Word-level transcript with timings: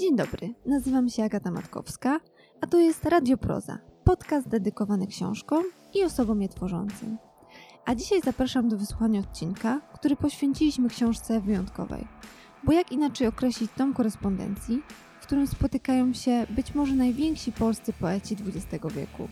Dzień 0.00 0.16
dobry, 0.16 0.54
nazywam 0.66 1.08
się 1.08 1.24
Agata 1.24 1.50
Matkowska, 1.50 2.20
a 2.60 2.66
to 2.66 2.78
jest 2.78 3.04
Radioproza, 3.04 3.78
podcast 4.04 4.48
dedykowany 4.48 5.06
książkom 5.06 5.64
i 5.94 6.04
osobom 6.04 6.42
je 6.42 6.48
tworzącym. 6.48 7.18
A 7.84 7.94
dzisiaj 7.94 8.20
zapraszam 8.20 8.68
do 8.68 8.76
wysłuchania 8.76 9.20
odcinka, 9.20 9.80
który 9.94 10.16
poświęciliśmy 10.16 10.88
książce 10.88 11.40
wyjątkowej. 11.40 12.08
Bo 12.64 12.72
jak 12.72 12.92
inaczej 12.92 13.26
określić 13.26 13.70
tom 13.76 13.94
korespondencji, 13.94 14.82
w 15.20 15.26
którym 15.26 15.46
spotykają 15.46 16.12
się 16.12 16.46
być 16.50 16.74
może 16.74 16.94
najwięksi 16.94 17.52
polscy 17.52 17.92
poeci 17.92 18.36
XX 18.46 18.86
wieku. 18.94 19.28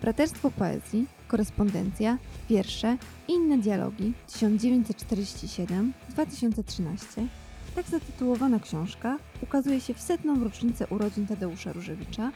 Braterstwo 0.00 0.50
poezji, 0.50 1.06
korespondencja, 1.28 2.18
wiersze 2.48 2.96
i 3.28 3.32
inne 3.32 3.58
dialogi 3.58 4.12
1947-2013 4.28 7.26
tak 7.74 7.86
zatytułowana 7.86 8.60
książka 8.60 9.18
ukazuje 9.42 9.80
się 9.80 9.94
w 9.94 10.00
setną 10.00 10.44
rocznicę 10.44 10.86
urodzin 10.86 11.26
Tadeusza 11.26 11.72
Różewicza 11.72 12.32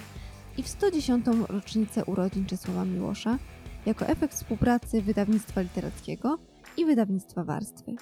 i 0.56 0.62
w 0.62 0.68
110. 0.68 1.26
rocznicę 1.48 2.04
urodzin 2.04 2.46
Czesława 2.46 2.84
Miłosza 2.84 3.38
jako 3.86 4.06
efekt 4.06 4.34
współpracy 4.34 5.02
wydawnictwa 5.02 5.60
literackiego 5.60 6.38
i 6.76 6.84
wydawnictwa 6.84 7.44
Warstwy. 7.44 7.94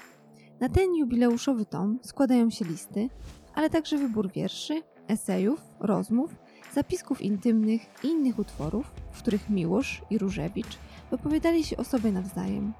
Na 0.60 0.68
ten 0.68 0.94
jubileuszowy 0.94 1.66
tom 1.66 1.98
składają 2.02 2.50
się 2.50 2.64
listy, 2.64 3.08
ale 3.54 3.70
także 3.70 3.98
wybór 3.98 4.32
wierszy, 4.32 4.82
esejów, 5.08 5.60
rozmów, 5.80 6.34
zapisków 6.74 7.22
intymnych 7.22 7.82
i 8.04 8.06
innych 8.06 8.38
utworów, 8.38 8.92
w 9.12 9.18
których 9.18 9.50
Miłosz 9.50 10.02
i 10.10 10.18
Różewicz 10.18 10.78
wypowiadali 11.10 11.64
się 11.64 11.76
o 11.76 11.84
sobie 11.84 12.12
nawzajem– 12.12 12.72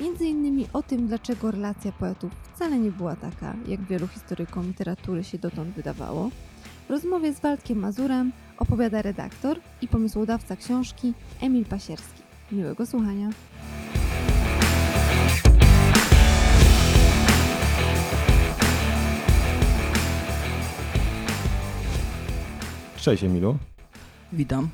Między 0.00 0.26
innymi 0.26 0.66
o 0.72 0.82
tym, 0.82 1.06
dlaczego 1.06 1.50
relacja 1.50 1.92
poetów 1.92 2.32
wcale 2.54 2.78
nie 2.78 2.90
była 2.90 3.16
taka, 3.16 3.54
jak 3.66 3.80
wielu 3.82 4.08
historykom 4.08 4.66
literatury 4.66 5.24
się 5.24 5.38
dotąd 5.38 5.74
wydawało. 5.74 6.30
W 6.88 6.90
rozmowie 6.90 7.34
z 7.34 7.40
Waldkiem 7.40 7.78
Mazurem 7.78 8.32
opowiada 8.58 9.02
redaktor 9.02 9.60
i 9.82 9.88
pomysłodawca 9.88 10.56
książki 10.56 11.14
Emil 11.40 11.64
Pasierski. 11.64 12.22
Miłego 12.52 12.86
słuchania. 12.86 13.30
Cześć 22.96 23.24
Emilu. 23.24 23.56
Witam. 24.32 24.68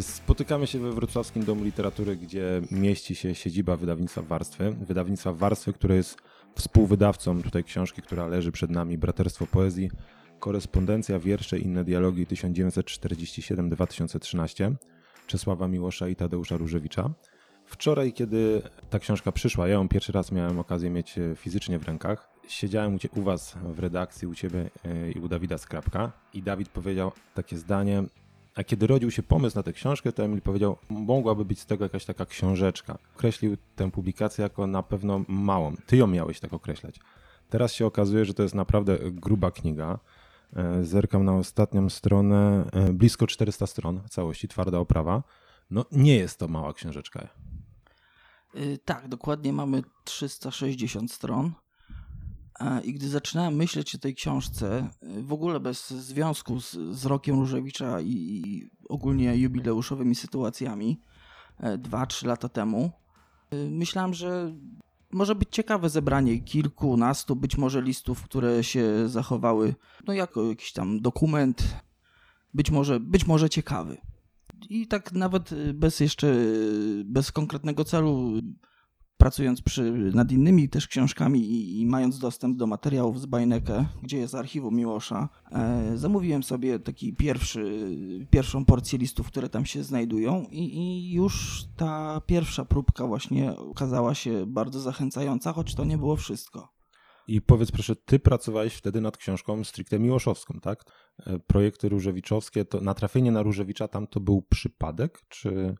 Spotykamy 0.00 0.66
się 0.66 0.78
we 0.78 0.92
Wrocławskim 0.92 1.44
Domu 1.44 1.64
Literatury, 1.64 2.16
gdzie 2.16 2.62
mieści 2.70 3.14
się 3.14 3.34
siedziba 3.34 3.76
wydawnictwa 3.76 4.22
Warstwy. 4.22 4.70
Wydawnictwa 4.70 5.32
Warstwy, 5.32 5.72
które 5.72 5.96
jest 5.96 6.16
współwydawcą 6.54 7.42
tutaj 7.42 7.64
książki, 7.64 8.02
która 8.02 8.26
leży 8.26 8.52
przed 8.52 8.70
nami, 8.70 8.98
Braterstwo 8.98 9.46
Poezji, 9.46 9.90
Korespondencja, 10.38 11.18
wiersze 11.18 11.58
i 11.58 11.64
inne 11.64 11.84
dialogi 11.84 12.26
1947-2013 12.26 14.74
Czesława 15.26 15.68
Miłosza 15.68 16.08
i 16.08 16.16
Tadeusza 16.16 16.56
Różewicza. 16.56 17.10
Wczoraj, 17.66 18.12
kiedy 18.12 18.62
ta 18.90 18.98
książka 18.98 19.32
przyszła, 19.32 19.68
ja 19.68 19.74
ją 19.74 19.88
pierwszy 19.88 20.12
raz 20.12 20.32
miałem 20.32 20.58
okazję 20.58 20.90
mieć 20.90 21.18
e, 21.18 21.36
fizycznie 21.36 21.78
w 21.78 21.84
rękach. 21.84 22.28
Siedziałem 22.48 22.94
u, 22.94 22.98
cie, 22.98 23.08
u 23.16 23.22
was 23.22 23.54
w 23.64 23.78
redakcji, 23.78 24.28
u 24.28 24.34
ciebie 24.34 24.70
e, 24.84 25.10
i 25.10 25.20
u 25.20 25.28
Dawida 25.28 25.58
Skrapka 25.58 26.12
i 26.34 26.42
Dawid 26.42 26.68
powiedział 26.68 27.12
takie 27.34 27.56
zdanie, 27.56 28.04
a 28.54 28.64
kiedy 28.64 28.86
rodził 28.86 29.10
się 29.10 29.22
pomysł 29.22 29.56
na 29.56 29.62
tę 29.62 29.72
książkę, 29.72 30.12
to 30.12 30.24
Emil 30.24 30.42
powiedział, 30.42 30.76
mogłaby 30.88 31.44
być 31.44 31.60
z 31.60 31.66
tego 31.66 31.84
jakaś 31.84 32.04
taka 32.04 32.26
książeczka. 32.26 32.98
Określił 33.16 33.56
tę 33.76 33.90
publikację 33.90 34.42
jako 34.42 34.66
na 34.66 34.82
pewno 34.82 35.24
małą. 35.28 35.74
Ty 35.86 35.96
ją 35.96 36.06
miałeś 36.06 36.40
tak 36.40 36.52
określać. 36.52 37.00
Teraz 37.50 37.72
się 37.72 37.86
okazuje, 37.86 38.24
że 38.24 38.34
to 38.34 38.42
jest 38.42 38.54
naprawdę 38.54 38.98
gruba 39.10 39.50
kniga. 39.50 39.98
E, 40.56 40.84
zerkam 40.84 41.24
na 41.24 41.36
ostatnią 41.36 41.88
stronę, 41.90 42.64
e, 42.72 42.92
blisko 42.92 43.26
400 43.26 43.66
stron 43.66 44.00
całości, 44.08 44.48
twarda 44.48 44.78
oprawa. 44.78 45.22
No 45.70 45.84
nie 45.92 46.16
jest 46.16 46.38
to 46.38 46.48
mała 46.48 46.72
książeczka. 46.72 47.28
Yy, 48.54 48.78
tak, 48.84 49.08
dokładnie 49.08 49.52
mamy 49.52 49.82
360 50.04 51.12
stron. 51.12 51.52
I 52.84 52.92
gdy 52.92 53.08
zaczynałem 53.08 53.54
myśleć 53.54 53.94
o 53.94 53.98
tej 53.98 54.14
książce, 54.14 54.88
w 55.02 55.32
ogóle 55.32 55.60
bez 55.60 55.90
związku 55.90 56.60
z, 56.60 56.72
z 56.72 57.06
rokiem 57.06 57.38
Różewicza 57.38 58.00
i, 58.00 58.10
i 58.10 58.70
ogólnie 58.88 59.36
jubileuszowymi 59.36 60.14
sytuacjami, 60.14 61.00
e, 61.58 61.78
dwa, 61.78 62.06
trzy 62.06 62.26
lata 62.26 62.48
temu, 62.48 62.92
y, 63.54 63.70
myślałem, 63.70 64.14
że 64.14 64.52
może 65.12 65.34
być 65.34 65.48
ciekawe 65.50 65.90
zebranie 65.90 66.40
kilkunastu, 66.40 67.36
być 67.36 67.58
może 67.58 67.82
listów, 67.82 68.22
które 68.22 68.64
się 68.64 69.08
zachowały 69.08 69.74
no 70.06 70.12
jako 70.12 70.44
jakiś 70.44 70.72
tam 70.72 71.00
dokument, 71.00 71.76
być 72.54 72.70
może, 72.70 73.00
być 73.00 73.26
może 73.26 73.50
ciekawy. 73.50 73.96
I 74.68 74.86
tak 74.86 75.12
nawet 75.12 75.50
bez 75.74 76.00
jeszcze, 76.00 76.34
bez 77.04 77.32
konkretnego 77.32 77.84
celu 77.84 78.32
pracując 79.22 79.62
przy, 79.62 79.92
nad 80.14 80.32
innymi 80.32 80.68
też 80.68 80.88
książkami 80.88 81.40
i, 81.40 81.80
i, 81.80 81.86
mając 81.86 82.18
dostęp 82.18 82.56
do 82.56 82.66
materiałów 82.66 83.20
z 83.20 83.26
Bajneke, 83.26 83.84
gdzie 84.02 84.18
jest 84.18 84.34
archiwum 84.34 84.74
Miłosza, 84.74 85.28
e, 85.52 85.92
zamówiłem 85.94 86.42
sobie 86.42 86.78
taki 86.78 87.14
pierwszy, 87.14 87.88
pierwszą 88.30 88.64
porcję 88.64 88.98
listów, 88.98 89.26
które 89.26 89.48
tam 89.48 89.66
się 89.66 89.84
znajdują 89.84 90.46
i, 90.50 90.78
i, 90.78 91.12
już 91.12 91.64
ta 91.76 92.20
pierwsza 92.26 92.64
próbka 92.64 93.06
właśnie 93.06 93.56
okazała 93.56 94.14
się 94.14 94.46
bardzo 94.46 94.80
zachęcająca, 94.80 95.52
choć 95.52 95.74
to 95.74 95.84
nie 95.84 95.98
było 95.98 96.16
wszystko. 96.16 96.72
I 97.28 97.42
powiedz 97.42 97.70
proszę, 97.72 97.96
ty 97.96 98.18
pracowałeś 98.18 98.74
wtedy 98.74 99.00
nad 99.00 99.16
książką 99.16 99.64
stricte 99.64 99.98
miłoszowską, 99.98 100.60
tak? 100.60 100.84
E, 101.26 101.38
projekty 101.38 101.88
różewiczowskie, 101.88 102.64
to 102.64 102.80
natrafienie 102.80 103.32
na 103.32 103.42
Różewicza 103.42 103.88
tam 103.88 104.06
to 104.06 104.20
był 104.20 104.42
przypadek, 104.42 105.20
czy 105.28 105.74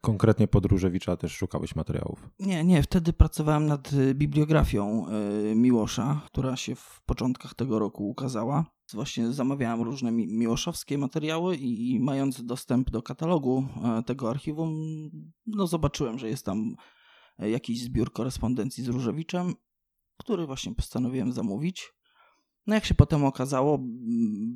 Konkretnie 0.00 0.48
pod 0.48 0.66
Różewicza 0.66 1.16
też 1.16 1.32
szukałeś 1.32 1.76
materiałów? 1.76 2.28
Nie, 2.38 2.64
nie. 2.64 2.82
Wtedy 2.82 3.12
pracowałem 3.12 3.66
nad 3.66 3.92
y, 3.92 4.14
bibliografią 4.14 5.06
y, 5.50 5.54
Miłosza, 5.54 6.20
która 6.26 6.56
się 6.56 6.74
w 6.74 7.02
początkach 7.06 7.54
tego 7.54 7.78
roku 7.78 8.08
ukazała. 8.08 8.74
Właśnie 8.92 9.32
zamawiałem 9.32 9.82
różne 9.82 10.12
miłoszowskie 10.12 10.98
materiały 10.98 11.56
i, 11.56 11.90
i 11.90 12.00
mając 12.00 12.44
dostęp 12.44 12.90
do 12.90 13.02
katalogu 13.02 13.66
e, 13.84 14.02
tego 14.02 14.30
archiwum, 14.30 14.70
no 15.46 15.66
zobaczyłem, 15.66 16.18
że 16.18 16.28
jest 16.28 16.46
tam 16.46 16.74
e, 17.38 17.50
jakiś 17.50 17.82
zbiór 17.82 18.12
korespondencji 18.12 18.84
z 18.84 18.88
Różewiczem, 18.88 19.54
który 20.18 20.46
właśnie 20.46 20.74
postanowiłem 20.74 21.32
zamówić. 21.32 21.92
No 22.66 22.74
jak 22.74 22.84
się 22.84 22.94
potem 22.94 23.24
okazało, 23.24 23.78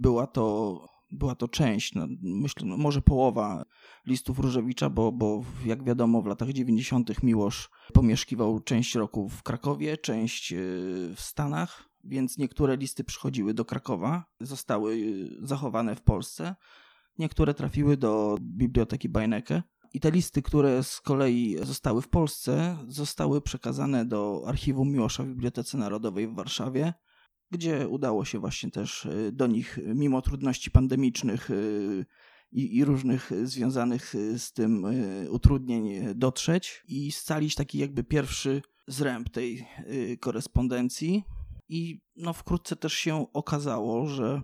była 0.01 0.27
to 0.27 0.87
była 1.11 1.35
to 1.35 1.49
część, 1.49 1.95
no, 1.95 2.07
myślę, 2.23 2.67
no, 2.67 2.77
może 2.77 3.03
połowa 3.03 3.65
listów 4.07 4.39
Różewicza, 4.39 4.91
bo, 4.91 5.13
bo 5.13 5.45
jak 5.67 5.85
wiadomo 5.85 6.23
w 6.23 6.27
latach 6.27 6.53
90. 6.53 7.23
Miłosz 7.23 7.71
pomieszkiwał 7.93 8.61
część 8.61 8.95
roku 8.95 9.29
w 9.29 9.43
Krakowie, 9.43 9.97
część 9.97 10.53
e, 10.53 10.57
w 11.15 11.21
Stanach, 11.21 11.89
więc 12.05 12.39
niektóre 12.39 12.77
listy 12.77 13.05
przychodziły 13.05 13.55
do 13.55 13.65
Krakowa, 13.65 14.25
zostały 14.41 14.95
e, 14.95 15.47
zachowane 15.47 15.97
w 15.97 16.03
Polsce, 16.03 16.57
niektóre 17.19 17.55
trafiły 17.55 17.97
do 17.97 18.39
biblioteki 18.41 19.09
Bajneke. 19.09 19.63
I 19.93 20.01
te 20.01 20.11
listy, 20.11 20.43
które 20.43 20.83
z 20.83 21.01
kolei 21.01 21.57
zostały 21.63 22.03
w 22.03 22.09
Polsce, 22.09 22.77
zostały 22.89 23.41
przekazane 23.41 24.05
do 24.05 24.43
archiwum 24.47 24.93
Miłosza 24.93 25.23
w 25.23 25.27
Bibliotece 25.27 25.79
Narodowej 25.79 26.29
w 26.29 26.35
Warszawie 26.35 26.95
gdzie 27.51 27.89
udało 27.89 28.25
się 28.25 28.39
właśnie 28.39 28.71
też 28.71 29.05
y, 29.05 29.33
do 29.33 29.47
nich, 29.47 29.79
mimo 29.95 30.23
trudności 30.23 30.71
pandemicznych 30.71 31.51
y, 31.51 32.07
i, 32.53 32.77
i, 32.77 32.85
różnych 32.85 33.31
związanych 33.45 34.15
z 34.37 34.53
tym 34.53 34.87
utrudnień, 35.31 36.15
dotrzeć 36.15 36.83
i 36.89 37.13
scalić 37.13 37.55
taki 37.55 37.79
jakby 37.79 38.05
pierwszy 38.05 38.63
zręb 38.87 39.29
tej 39.29 39.67
korespondencji. 40.21 41.25
I 41.69 42.01
no, 42.17 42.33
wkrótce 42.33 42.77
też 42.77 42.93
się 42.93 43.33
okazało, 43.33 44.07
że, 44.07 44.43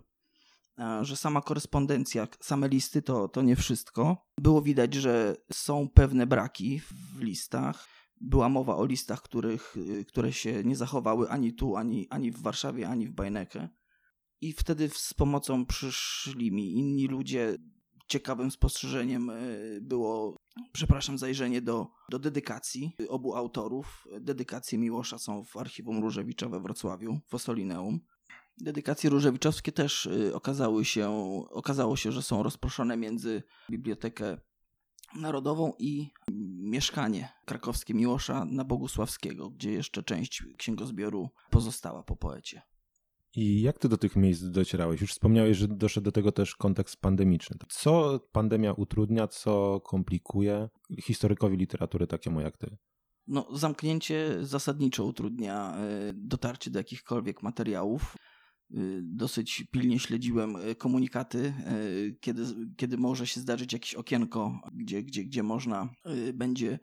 że 1.01 1.17
sama 1.17 1.43
korespondencja, 1.43 2.29
same 2.41 2.69
listy 2.69 3.03
to, 3.03 3.29
to 3.29 3.43
nie 3.43 3.57
wszystko. 3.57 4.27
Było 4.41 4.63
widać, 4.63 4.95
że 4.95 5.37
są 5.53 5.89
pewne 5.95 6.27
braki 6.27 6.81
w 6.81 7.21
listach 7.21 7.89
była 8.25 8.49
mowa 8.49 8.77
o 8.77 8.85
listach, 8.85 9.23
których, 9.23 9.77
y, 9.77 10.05
które 10.05 10.33
się 10.33 10.65
nie 10.65 10.77
zachowały 10.77 11.31
ani 11.31 11.55
tu, 11.55 11.77
ani, 11.77 12.07
ani 12.11 12.31
w 12.31 12.43
Warszawie, 12.43 12.89
ani 12.89 13.09
w 13.09 13.13
Bajnekę. 13.13 13.69
I 14.41 14.53
wtedy 14.53 14.89
z 14.89 15.15
pomocą 15.15 15.67
przyszli 15.67 16.53
mi 16.53 16.73
inni 16.73 17.07
ludzie. 17.07 17.57
Ciekawym 18.09 18.51
spostrzeżeniem 18.51 19.31
y, 19.31 19.79
było, 19.83 20.37
przepraszam, 20.73 21.19
zajrzenie 21.19 21.63
do, 21.63 21.87
do 22.11 22.19
dedykacji 22.19 22.97
obu 23.09 23.35
autorów. 23.35 24.05
Dedykacje 24.21 24.79
Miłosza 24.79 25.19
są 25.19 25.45
w 25.45 25.57
archiwum 25.57 26.03
Różewicza 26.03 26.49
we 26.49 26.61
Wrocławiu, 26.61 27.21
w 27.29 27.35
Osolineum. 27.35 28.01
Dedykacje 28.61 29.11
różewiczowskie 29.11 29.73
też 29.73 30.07
y, 30.07 30.35
okazały 30.35 30.85
się, 30.85 31.11
okazało 31.51 31.97
się, 31.97 32.13
że 32.13 32.23
są 32.23 32.43
rozproszone 32.43 32.97
między 32.97 33.43
bibliotekę 33.71 34.37
Narodową 35.15 35.73
i 35.79 36.11
mieszkanie 36.63 37.29
krakowskie 37.45 37.95
Miłosza 37.95 38.45
na 38.45 38.65
Bogusławskiego, 38.65 39.51
gdzie 39.51 39.73
jeszcze 39.73 40.03
część 40.03 40.43
księgozbioru 40.59 41.31
pozostała 41.51 42.03
po 42.03 42.17
poecie. 42.17 42.63
I 43.37 43.63
jak 43.63 43.79
ty 43.79 43.89
do 43.89 43.97
tych 43.97 44.17
miejsc 44.17 44.43
docierałeś? 44.45 45.01
Już 45.01 45.11
wspomniałeś, 45.11 45.57
że 45.57 45.69
doszedł 45.69 46.05
do 46.05 46.13
tego 46.13 46.33
też 46.33 46.57
kontekst 46.57 46.97
pandemiczny. 47.01 47.57
Co 47.69 48.21
pandemia 48.33 48.73
utrudnia, 48.73 49.29
co 49.29 49.81
komplikuje 49.81 50.69
historykowi 51.03 51.57
literatury 51.57 52.07
takiemu 52.07 52.41
jak 52.41 52.57
ty? 52.57 52.77
No, 53.27 53.47
zamknięcie 53.53 54.45
zasadniczo 54.45 55.05
utrudnia 55.05 55.77
e, 55.77 56.13
dotarcie 56.15 56.71
do 56.71 56.79
jakichkolwiek 56.79 57.43
materiałów. 57.43 58.17
E, 58.75 59.03
Dosyć 59.03 59.65
pilnie 59.71 59.99
śledziłem 59.99 60.57
e, 60.57 60.75
komunikaty, 60.75 61.55
e, 61.67 61.75
kiedy, 62.21 62.45
kiedy 62.77 62.99
może 62.99 63.27
się 63.27 63.41
zdarzyć 63.41 63.73
jakieś 63.73 63.95
okienko, 63.95 64.61
gdzie, 64.73 65.03
gdzie, 65.03 65.25
gdzie 65.25 65.43
można 65.43 65.89
będzie 66.35 66.79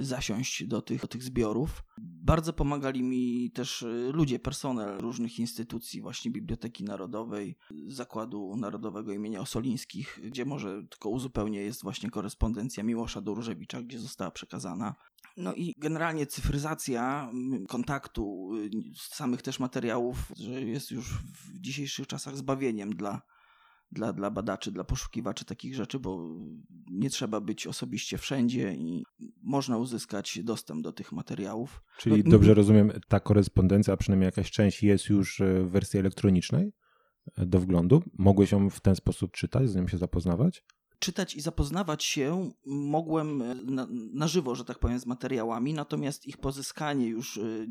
zasiąść 0.00 0.64
do 0.66 0.82
tych, 0.82 1.00
do 1.00 1.08
tych 1.08 1.22
zbiorów. 1.22 1.84
Bardzo 1.98 2.52
pomagali 2.52 3.02
mi 3.02 3.50
też 3.50 3.84
ludzie, 4.12 4.38
personel 4.38 4.98
różnych 4.98 5.38
instytucji, 5.38 6.00
właśnie 6.00 6.30
Biblioteki 6.30 6.84
Narodowej, 6.84 7.56
Zakładu 7.88 8.56
Narodowego 8.56 9.12
imienia 9.12 9.40
Osolińskich, 9.40 10.20
gdzie 10.24 10.44
może 10.44 10.82
tylko 10.90 11.08
uzupełnię 11.08 11.60
jest 11.60 11.82
właśnie 11.82 12.10
korespondencja 12.10 12.82
Miłosza 12.84 13.20
do 13.20 13.34
Różewicza, 13.34 13.82
gdzie 13.82 13.98
została 13.98 14.30
przekazana. 14.30 14.94
No 15.40 15.54
i 15.54 15.74
generalnie 15.78 16.26
cyfryzacja 16.26 17.30
mm, 17.32 17.66
kontaktu, 17.66 18.50
y, 18.56 18.70
samych 18.94 19.42
też 19.42 19.60
materiałów, 19.60 20.32
że 20.36 20.62
jest 20.62 20.90
już 20.90 21.12
w 21.12 21.60
dzisiejszych 21.60 22.06
czasach 22.06 22.36
zbawieniem 22.36 22.90
dla, 22.90 23.22
dla, 23.92 24.12
dla 24.12 24.30
badaczy, 24.30 24.72
dla 24.72 24.84
poszukiwaczy 24.84 25.44
takich 25.44 25.74
rzeczy, 25.74 25.98
bo 25.98 26.28
nie 26.90 27.10
trzeba 27.10 27.40
być 27.40 27.66
osobiście 27.66 28.18
wszędzie 28.18 28.74
i 28.74 29.04
można 29.42 29.78
uzyskać 29.78 30.38
dostęp 30.42 30.82
do 30.82 30.92
tych 30.92 31.12
materiałów. 31.12 31.82
Czyli 31.98 32.22
No, 32.24 32.30
dobrze 32.30 32.54
rozumiem, 32.54 32.92
ta 33.08 33.20
korespondencja, 33.20 33.94
a 33.94 33.96
przynajmniej 33.96 34.26
jakaś 34.26 34.50
część 34.50 34.82
jest 34.82 35.08
już 35.08 35.40
e, 35.40 35.62
w 35.64 35.70
wersji 35.70 35.98
elektronicznej 35.98 36.72
e, 37.36 37.46
do 37.46 37.60
wglądu. 37.60 38.02
Mogłeś 38.18 38.52
ją 38.52 38.70
w 38.70 38.80
ten 38.80 38.96
sposób 38.96 39.32
czytać, 39.32 39.70
z 39.70 39.76
nią 39.76 39.88
się 39.88 39.98
zapoznawać? 39.98 40.64
Czytać 41.00 41.34
i 41.34 41.40
zapoznawać 41.40 42.04
się 42.04 42.52
mogłem 42.66 43.42
e, 43.42 43.54
na, 43.54 43.86
na 43.90 44.28
żywo, 44.28 44.54
że 44.54 44.64
tak 44.64 44.78
powiem, 44.78 44.98
z 44.98 45.06
materiałami, 45.06 45.74
natomiast 45.74 46.26
ich 46.26 46.38
pozyskanie 46.38 47.06
już 47.06 47.36
y, 47.36 47.68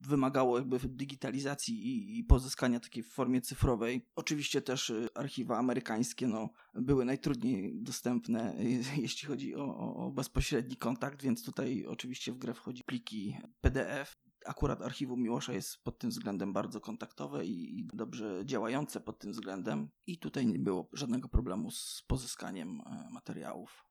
wymagało 0.00 0.58
jakby 0.58 0.78
digitalizacji 0.78 1.86
i, 1.86 2.18
i 2.18 2.24
pozyskania 2.24 2.80
takiej 2.80 3.02
w 3.02 3.12
formie 3.12 3.40
cyfrowej. 3.40 4.06
Oczywiście 4.16 4.62
też 4.62 4.90
y, 4.90 5.08
archiwa 5.14 5.58
amerykańskie 5.58 6.26
no, 6.26 6.48
były 6.74 7.04
najtrudniej 7.04 7.82
dostępne, 7.82 8.54
jeśli 8.96 9.28
chodzi 9.28 9.56
o, 9.56 9.94
o 9.96 10.10
bezpośredni 10.10 10.76
kontakt, 10.76 11.22
więc 11.22 11.44
tutaj 11.44 11.86
oczywiście 11.86 12.32
w 12.32 12.38
grę 12.38 12.54
wchodzi 12.54 12.84
pliki 12.84 13.36
PDF. 13.60 14.25
Akurat 14.46 14.82
archiwum 14.82 15.22
Miłosza 15.22 15.52
jest 15.52 15.84
pod 15.84 15.98
tym 15.98 16.10
względem 16.10 16.52
bardzo 16.52 16.80
kontaktowe 16.80 17.44
i 17.44 17.88
dobrze 17.94 18.42
działające 18.44 19.00
pod 19.00 19.18
tym 19.18 19.32
względem 19.32 19.88
i 20.06 20.18
tutaj 20.18 20.46
nie 20.46 20.58
było 20.58 20.88
żadnego 20.92 21.28
problemu 21.28 21.70
z 21.70 22.04
pozyskaniem 22.06 22.80
e, 22.80 23.08
materiałów. 23.10 23.86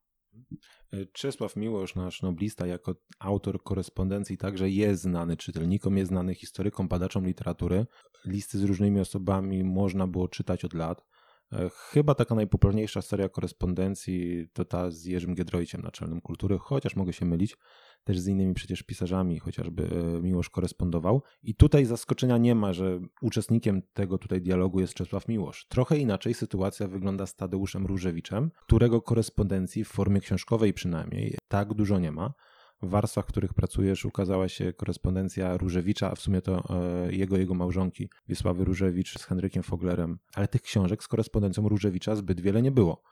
E, 0.92 1.06
Czesław 1.06 1.56
Miłosz, 1.56 1.94
nasz 1.94 2.22
noblista, 2.22 2.66
jako 2.66 2.94
autor 3.18 3.62
korespondencji 3.62 4.38
także 4.38 4.70
jest 4.70 5.02
znany 5.02 5.36
czytelnikom, 5.36 5.96
jest 5.96 6.08
znany 6.08 6.34
historykom, 6.34 6.88
badaczom 6.88 7.26
literatury. 7.26 7.86
Listy 8.24 8.58
z 8.58 8.62
różnymi 8.62 9.00
osobami 9.00 9.64
można 9.64 10.06
było 10.06 10.28
czytać 10.28 10.64
od 10.64 10.74
lat. 10.74 11.06
E, 11.52 11.70
Chyba 11.70 12.14
taka 12.14 12.34
najpopularniejsza 12.34 13.02
seria 13.02 13.28
korespondencji 13.28 14.46
to 14.52 14.64
ta 14.64 14.90
z 14.90 15.04
Jerzym 15.04 15.34
Giedroyciem, 15.34 15.82
naczelnym 15.82 16.20
kultury, 16.20 16.58
chociaż 16.58 16.96
mogę 16.96 17.12
się 17.12 17.26
mylić, 17.26 17.56
też 18.04 18.18
z 18.18 18.28
innymi 18.28 18.54
przecież 18.54 18.82
pisarzami, 18.82 19.38
chociażby 19.38 19.88
e, 20.18 20.22
Miłosz 20.22 20.50
korespondował. 20.50 21.22
I 21.42 21.54
tutaj 21.54 21.84
zaskoczenia 21.84 22.38
nie 22.38 22.54
ma, 22.54 22.72
że 22.72 23.00
uczestnikiem 23.22 23.82
tego 23.92 24.18
tutaj 24.18 24.40
dialogu 24.40 24.80
jest 24.80 24.94
Czesław 24.94 25.28
Miłosz. 25.28 25.66
Trochę 25.68 25.98
inaczej 25.98 26.34
sytuacja 26.34 26.88
wygląda 26.88 27.26
z 27.26 27.34
Tadeuszem 27.34 27.86
Różewiczem, 27.86 28.50
którego 28.66 29.02
korespondencji 29.02 29.84
w 29.84 29.88
formie 29.88 30.20
książkowej 30.20 30.72
przynajmniej 30.72 31.38
tak 31.48 31.74
dużo 31.74 31.98
nie 31.98 32.12
ma. 32.12 32.34
Warstwach, 32.82 33.24
w 33.24 33.28
których 33.28 33.54
pracujesz, 33.54 34.04
ukazała 34.04 34.48
się 34.48 34.72
korespondencja 34.72 35.56
Różewicza, 35.56 36.10
a 36.10 36.14
w 36.14 36.20
sumie 36.20 36.42
to 36.42 36.62
e, 36.70 37.12
jego, 37.12 37.36
jego 37.36 37.54
małżonki, 37.54 38.08
Wiesławy 38.28 38.64
Różewicz 38.64 39.18
z 39.18 39.24
Henrykiem 39.24 39.62
Foglerem. 39.62 40.18
Ale 40.34 40.48
tych 40.48 40.62
książek 40.62 41.02
z 41.02 41.08
korespondencją 41.08 41.68
Różewicza 41.68 42.16
zbyt 42.16 42.40
wiele 42.40 42.62
nie 42.62 42.72
było. 42.72 43.02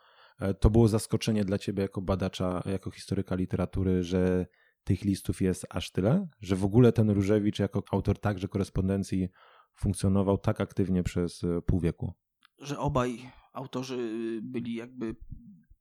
E, 0.40 0.54
To 0.54 0.70
było 0.70 0.88
zaskoczenie 0.88 1.44
dla 1.44 1.58
ciebie 1.58 1.82
jako 1.82 2.02
badacza, 2.02 2.62
jako 2.66 2.90
historyka 2.90 3.34
literatury, 3.34 4.02
że 4.02 4.46
tych 4.84 5.02
listów 5.02 5.42
jest 5.42 5.66
aż 5.70 5.90
tyle, 5.90 6.28
że 6.40 6.56
w 6.56 6.64
ogóle 6.64 6.92
ten 6.92 7.10
Różewicz 7.10 7.58
jako 7.58 7.82
autor 7.92 8.18
także 8.18 8.48
korespondencji 8.48 9.28
funkcjonował 9.74 10.38
tak 10.38 10.60
aktywnie 10.60 11.02
przez 11.02 11.44
e, 11.44 11.62
pół 11.62 11.80
wieku. 11.80 12.12
Że 12.58 12.78
obaj 12.78 13.18
autorzy 13.52 14.40
byli 14.42 14.74
jakby 14.74 15.16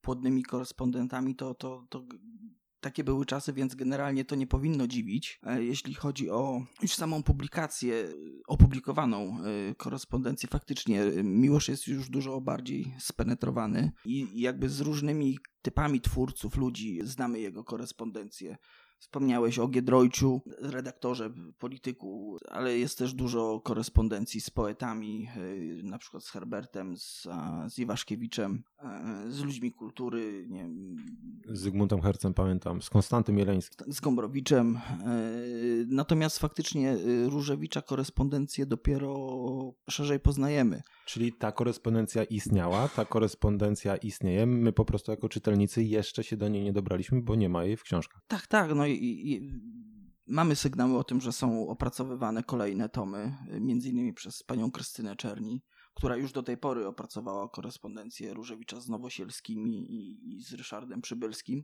płodnymi 0.02 0.44
korespondentami, 0.44 1.36
to, 1.36 1.54
to, 1.54 1.88
to 1.90 2.04
takie 2.84 3.04
były 3.04 3.26
czasy, 3.26 3.54
więc 3.54 3.76
generalnie 3.76 4.26
to 4.26 4.36
nie 4.36 4.48
powinno 4.48 4.88
dziwić. 4.88 5.40
E, 5.44 5.64
Jeśli 5.64 5.94
chodzi 5.94 6.30
o 6.30 6.66
już 6.82 6.94
samą 6.94 7.24
publikację, 7.24 7.96
e, 7.96 8.08
opublikowaną 8.48 9.38
e, 9.72 9.76
korespondencję, 9.76 10.50
faktycznie 10.50 11.06
Miłosz 11.24 11.68
jest 11.68 11.88
już 11.88 12.10
dużo 12.10 12.42
bardziej 12.42 12.96
spenetrowany 13.00 13.92
i 14.06 14.42
jakby 14.42 14.70
z 14.70 14.80
różnymi 14.80 15.38
typami 15.62 16.02
twórców, 16.02 16.58
ludzi 16.58 17.00
znamy 17.04 17.40
jego 17.40 17.64
korespondencję. 17.64 18.58
Wspomniałeś 19.04 19.60
o 19.60 19.68
Giedroyciu, 19.68 20.42
redaktorze, 20.60 21.30
polityku, 21.60 22.38
ale 22.50 22.78
jest 22.78 22.98
też 22.98 23.14
dużo 23.14 23.62
korespondencji 23.64 24.42
z 24.42 24.50
poetami, 24.50 25.28
yy, 25.36 25.84
na 25.84 25.98
przykład 25.98 26.24
z 26.24 26.30
Herbertem, 26.30 26.98
z, 26.98 27.28
z 27.68 27.80
Iwaszkiewiczem, 27.80 28.64
e, 28.80 29.26
z 29.32 29.44
ludźmi 29.44 29.72
kultury, 29.72 30.46
nie 30.50 30.70
Z 31.50 31.60
Zygmuntem 31.60 32.02
Hercem 32.02 32.34
pamiętam, 32.34 32.82
z 32.82 32.90
Konstantym 32.90 33.38
Jeleńskim. 33.38 33.94
z 33.94 34.00
Gombrowiczem. 34.00 34.78
e, 34.78 35.22
Natomiast 35.88 36.40
faktycznie 36.40 36.92
e, 36.92 36.98
Różewicza 37.30 37.82
korespondencję 37.82 38.66
dopiero 38.66 39.14
szerzej 39.90 40.20
poznajemy. 40.20 40.82
Czyli 41.06 41.34
ta 41.34 41.52
korespondencja 41.52 42.24
istniała, 42.24 42.88
ta 42.90 43.06
korespondencja 43.06 43.96
istnieje, 43.98 44.46
my 44.46 44.72
po 44.74 44.86
prostu 44.86 45.12
jako 45.12 45.30
czytelnicy 45.30 45.84
jeszcze 45.84 46.24
się 46.24 46.38
do 46.38 46.48
niej 46.48 46.64
nie 46.64 46.74
dobraliśmy, 46.74 47.22
bo 47.22 47.36
nie 47.36 47.50
ma 47.50 47.66
jej 47.66 47.78
w 47.78 47.84
książkach. 47.84 48.22
Tak, 48.28 48.48
tak. 48.48 48.76
No 48.76 48.84
i, 48.96 49.34
i 49.34 49.52
mamy 50.28 50.56
sygnały 50.56 50.98
o 50.98 51.04
tym, 51.04 51.22
że 51.22 51.32
są 51.32 51.68
opracowywane 51.68 52.44
kolejne 52.44 52.90
tomy, 52.90 53.38
między 53.62 53.90
innymi 53.90 54.14
przez 54.14 54.44
panią 54.44 54.72
Krystynę 54.72 55.16
Czerni, 55.16 55.64
która 55.94 56.18
już 56.18 56.32
do 56.32 56.44
tej 56.44 56.58
pory 56.58 56.88
opracowała 56.88 57.50
korespondencję 57.50 58.34
Różewicza 58.34 58.82
z 58.82 58.90
Nowosielskimi 58.90 59.92
i, 59.92 60.34
i 60.36 60.42
z 60.42 60.54
Ryszardem 60.54 61.02
Przybylskim. 61.02 61.64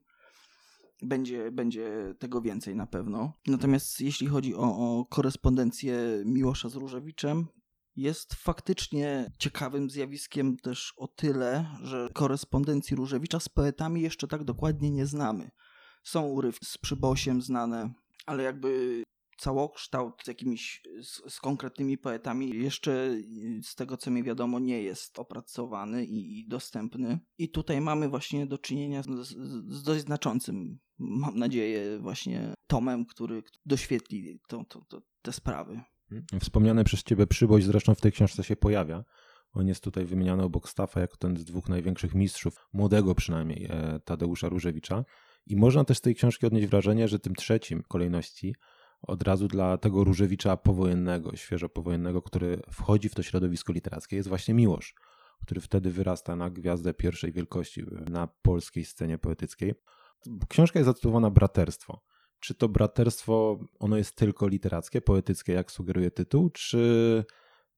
Będzie, 1.01 1.51
będzie 1.51 2.15
tego 2.19 2.41
więcej 2.41 2.75
na 2.75 2.87
pewno. 2.87 3.33
Natomiast 3.47 4.01
jeśli 4.01 4.27
chodzi 4.27 4.55
o, 4.55 4.61
o 4.61 5.05
korespondencję 5.05 6.23
Miłosza 6.25 6.69
z 6.69 6.75
Różewiczem, 6.75 7.47
jest 7.95 8.33
faktycznie 8.33 9.31
ciekawym 9.37 9.89
zjawiskiem 9.89 10.57
też 10.57 10.93
o 10.97 11.07
tyle, 11.07 11.65
że 11.81 12.09
korespondencji 12.13 12.95
Różewicza 12.95 13.39
z 13.39 13.49
poetami 13.49 14.01
jeszcze 14.01 14.27
tak 14.27 14.43
dokładnie 14.43 14.91
nie 14.91 15.05
znamy. 15.05 15.51
Są 16.09 16.27
urywki 16.27 16.65
z 16.65 16.77
Przybosiem 16.77 17.41
znane, 17.41 17.93
ale 18.25 18.43
jakby 18.43 19.03
całokształt 19.37 20.13
z 20.23 20.27
jakimiś, 20.27 20.81
z, 21.01 21.33
z 21.33 21.39
konkretnymi 21.39 21.97
poetami 21.97 22.49
jeszcze 22.63 22.91
y, 22.91 23.59
z 23.63 23.75
tego 23.75 23.97
co 23.97 24.11
mi 24.11 24.23
wiadomo 24.23 24.59
nie 24.59 24.81
jest 24.81 25.19
opracowany 25.19 26.05
i, 26.05 26.39
i 26.39 26.47
dostępny. 26.47 27.19
I 27.37 27.49
tutaj 27.49 27.81
mamy 27.81 28.09
właśnie 28.09 28.45
do 28.45 28.57
czynienia 28.57 29.03
z, 29.03 29.07
z, 29.07 29.83
dość 29.83 30.01
znaczącym, 30.01 30.79
mam 30.99 31.39
nadzieję, 31.39 31.99
właśnie 31.99 32.53
tomem, 32.67 33.05
który 33.05 33.43
doświetli 33.65 34.39
to, 34.47 34.63
to, 34.69 34.81
to, 34.87 35.01
te 35.21 35.33
sprawy. 35.33 35.81
Wspomniany 36.39 36.83
przez 36.83 37.03
ciebie 37.03 37.27
przyboś 37.27 37.63
zresztą 37.63 37.95
w 37.95 38.01
tej 38.01 38.11
książce 38.11 38.43
się 38.43 38.55
pojawia. 38.55 39.03
On 39.53 39.67
jest 39.67 39.83
tutaj 39.83 40.05
wymieniany 40.05 40.43
obok 40.43 40.69
Staffa 40.69 41.01
jako 41.01 41.17
ten 41.17 41.37
z 41.37 41.45
dwóch 41.45 41.69
największych 41.69 42.15
mistrzów, 42.15 42.67
młodego 42.73 43.15
przynajmniej, 43.15 43.67
e, 43.69 43.99
Tadeusza 44.05 44.49
Różewicza. 44.49 45.05
I 45.49 45.55
można 45.55 45.83
też 45.83 45.97
z 45.97 46.01
tej 46.01 46.15
książki 46.15 46.45
odnieść 46.45 46.67
wrażenie, 46.67 47.07
że 47.07 47.19
tym 47.19 47.35
trzecim 47.35 47.83
kolejności 47.87 48.55
od 49.01 49.23
razu 49.23 49.47
dla 49.47 49.77
tego 49.77 50.03
Różewicza 50.03 50.57
powojennego, 50.57 51.35
świeżo 51.35 51.69
powojennego, 51.69 52.21
który 52.21 52.61
wchodzi 52.71 53.09
w 53.09 53.15
to 53.15 53.23
środowisko 53.23 53.73
literackie, 53.73 54.15
jest 54.15 54.29
właśnie 54.29 54.53
Miłosz, 54.53 54.95
który 55.41 55.61
wtedy 55.61 55.91
wyrasta 55.91 56.35
na 56.35 56.49
gwiazdę 56.49 56.93
pierwszej 56.93 57.31
wielkości 57.31 57.83
na 58.09 58.27
polskiej 58.27 58.85
scenie 58.85 59.17
poetyckiej. 59.17 59.73
Książka 60.49 60.79
jest 60.79 60.85
zatytułowana 60.87 61.29
Braterstwo. 61.29 62.01
Czy 62.39 62.55
to 62.55 62.69
braterstwo, 62.69 63.59
ono 63.79 63.97
jest 63.97 64.15
tylko 64.15 64.47
literackie, 64.47 65.01
poetyckie, 65.01 65.53
jak 65.53 65.71
sugeruje 65.71 66.11
tytuł, 66.11 66.49
czy 66.49 67.25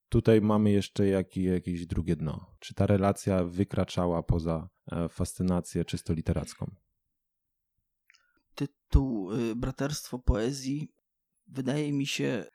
tutaj 0.09 0.41
mamy 0.41 0.71
jeszcze 0.71 1.07
jakie, 1.07 1.43
jakieś 1.43 1.85
drugie 1.85 2.15
dno? 2.15 2.45
Czy 2.59 2.73
ta 2.73 2.85
relacja 2.85 3.43
wykraczała 3.43 4.23
poza 4.23 4.69
e, 4.91 5.09
fascynację 5.09 5.85
czysto 5.85 6.13
literacką? 6.13 6.71
Tytuł 8.55 9.31
y, 9.31 9.55
Braterstwo 9.55 10.19
Poezji 10.19 10.91
wydaje 11.47 11.93
mi 11.93 12.07
się 12.07 12.45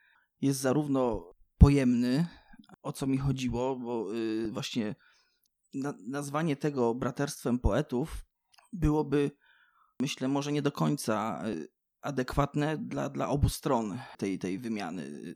jest 0.41 0.61
zarówno 0.61 1.33
pojemny, 1.59 2.27
o 2.83 2.93
co 2.93 3.07
mi 3.07 3.19
chodziło, 3.19 3.77
bo 3.77 4.15
y, 4.15 4.51
właśnie 4.53 4.95
na, 5.75 5.95
nazwanie 6.09 6.57
tego 6.57 6.95
braterstwem 6.95 7.59
poetów 7.59 8.27
byłoby, 8.73 9.31
myślę, 10.01 10.29
może 10.29 10.53
nie 10.53 10.63
do 10.63 10.73
końca 10.73 11.43
y, 11.49 11.69
adekwatne 12.01 12.79
dla, 12.79 13.09
dla 13.09 13.29
obu 13.29 13.49
stron 13.49 13.99
tej, 14.19 14.39
tej 14.39 14.59
wymiany. 14.59 15.35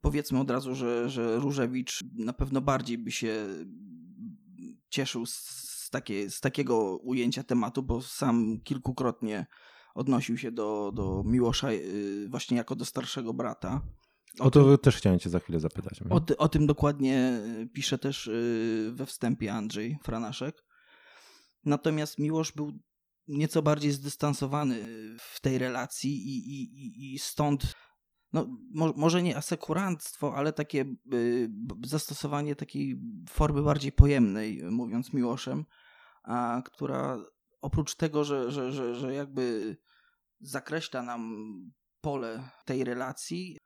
Powiedzmy 0.00 0.40
od 0.40 0.50
razu, 0.50 0.74
że, 0.74 1.10
że 1.10 1.36
Różewicz 1.36 2.04
na 2.14 2.32
pewno 2.32 2.60
bardziej 2.60 2.98
by 2.98 3.10
się 3.10 3.46
cieszył 4.88 5.26
z, 5.26 5.62
takie, 5.92 6.30
z 6.30 6.40
takiego 6.40 6.96
ujęcia 6.96 7.42
tematu, 7.42 7.82
bo 7.82 8.02
sam 8.02 8.60
kilkukrotnie 8.64 9.46
odnosił 9.94 10.38
się 10.38 10.52
do, 10.52 10.92
do 10.94 11.22
Miłosza 11.26 11.72
y, 11.72 12.28
właśnie 12.28 12.56
jako 12.56 12.76
do 12.76 12.84
starszego 12.84 13.34
brata. 13.34 13.80
O 14.38 14.50
to 14.50 14.78
też 14.78 14.96
chciałem 14.96 15.18
cię 15.18 15.30
za 15.30 15.38
chwilę 15.38 15.60
zapytać. 15.60 16.00
O, 16.10 16.20
ty, 16.20 16.36
o 16.36 16.48
tym 16.48 16.66
dokładnie 16.66 17.40
pisze 17.72 17.98
też 17.98 18.26
y, 18.26 18.90
we 18.94 19.06
wstępie 19.06 19.52
Andrzej 19.52 19.98
Franaszek. 20.02 20.64
Natomiast 21.64 22.18
Miłosz 22.18 22.52
był 22.52 22.72
nieco 23.28 23.62
bardziej 23.62 23.92
zdystansowany 23.92 24.86
w 25.18 25.40
tej 25.40 25.58
relacji 25.58 26.10
i, 26.10 26.62
i, 26.62 27.14
i 27.14 27.18
stąd 27.18 27.74
no, 28.32 28.46
mo, 28.74 28.92
może 28.96 29.22
nie 29.22 29.36
asekuranstwo, 29.36 30.34
ale 30.34 30.52
takie 30.52 30.84
y, 31.14 31.50
zastosowanie 31.84 32.56
takiej 32.56 33.00
formy 33.28 33.62
bardziej 33.62 33.92
pojemnej, 33.92 34.62
mówiąc 34.70 35.12
Miłoszem, 35.12 35.64
a 36.22 36.62
która 36.64 37.24
oprócz 37.60 37.94
tego, 37.94 38.24
że, 38.24 38.50
że, 38.50 38.72
że, 38.72 38.94
że 38.94 39.14
jakby 39.14 39.76
zakreśla 40.40 41.02
nam 41.02 41.52
pole 42.00 42.50
tej 42.64 42.84
relacji, 42.84 43.58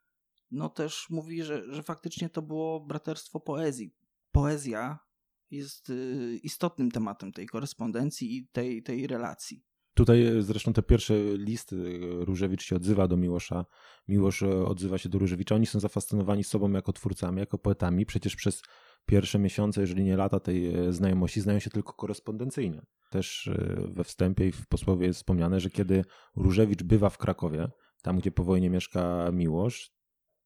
no 0.51 0.69
też 0.69 1.07
mówi, 1.11 1.43
że, 1.43 1.75
że 1.75 1.83
faktycznie 1.83 2.29
to 2.29 2.43
było 2.43 2.81
braterstwo 2.81 3.41
poezji. 3.41 3.95
Poezja 4.33 4.99
jest 5.51 5.91
y, 5.91 6.41
istotnym 6.43 6.91
tematem 6.91 7.33
tej 7.33 7.47
korespondencji 7.47 8.37
i 8.37 8.49
tej, 8.49 8.83
tej 8.83 9.07
relacji. 9.07 9.65
Tutaj 9.95 10.27
zresztą 10.41 10.73
te 10.73 10.83
pierwsze 10.83 11.15
listy 11.37 12.01
Różewicz 12.01 12.63
się 12.63 12.77
odzywa 12.77 13.09
do 13.09 13.17
Miłosza, 13.17 13.65
Miłosz 14.09 14.43
odzywa 14.43 14.99
się 14.99 15.09
do 15.09 15.19
Różewicza. 15.19 15.55
Oni 15.55 15.67
są 15.67 15.81
zafascynowani 15.81 16.45
sobą 16.45 16.71
jako 16.71 16.93
twórcami, 16.93 17.41
jako 17.41 17.59
poetami. 17.59 18.07
Przecież 18.07 18.37
przez 18.37 18.63
pierwsze 19.07 19.39
miesiące, 19.39 19.81
jeżeli 19.81 20.05
nie 20.05 20.17
lata 20.17 20.41
tej 20.41 20.73
znajomości, 20.91 21.41
znają 21.41 21.59
się 21.59 21.71
tylko 21.71 21.93
korespondencyjnie. 21.93 22.83
Też 23.11 23.51
we 23.89 24.05
wstępie 24.05 24.49
i 24.49 24.53
w 24.53 24.67
posłowie 24.67 25.07
jest 25.07 25.19
wspomniane, 25.19 25.61
że 25.61 25.71
kiedy 25.71 26.05
Różewicz 26.37 26.83
bywa 26.83 27.11
w 27.11 27.19
Krakowie, 27.19 27.69
tam 28.03 28.19
gdzie 28.19 28.33
po 28.33 28.45
wojnie 28.45 28.71
mieszka 28.71 29.31
Miłosz, 29.33 29.91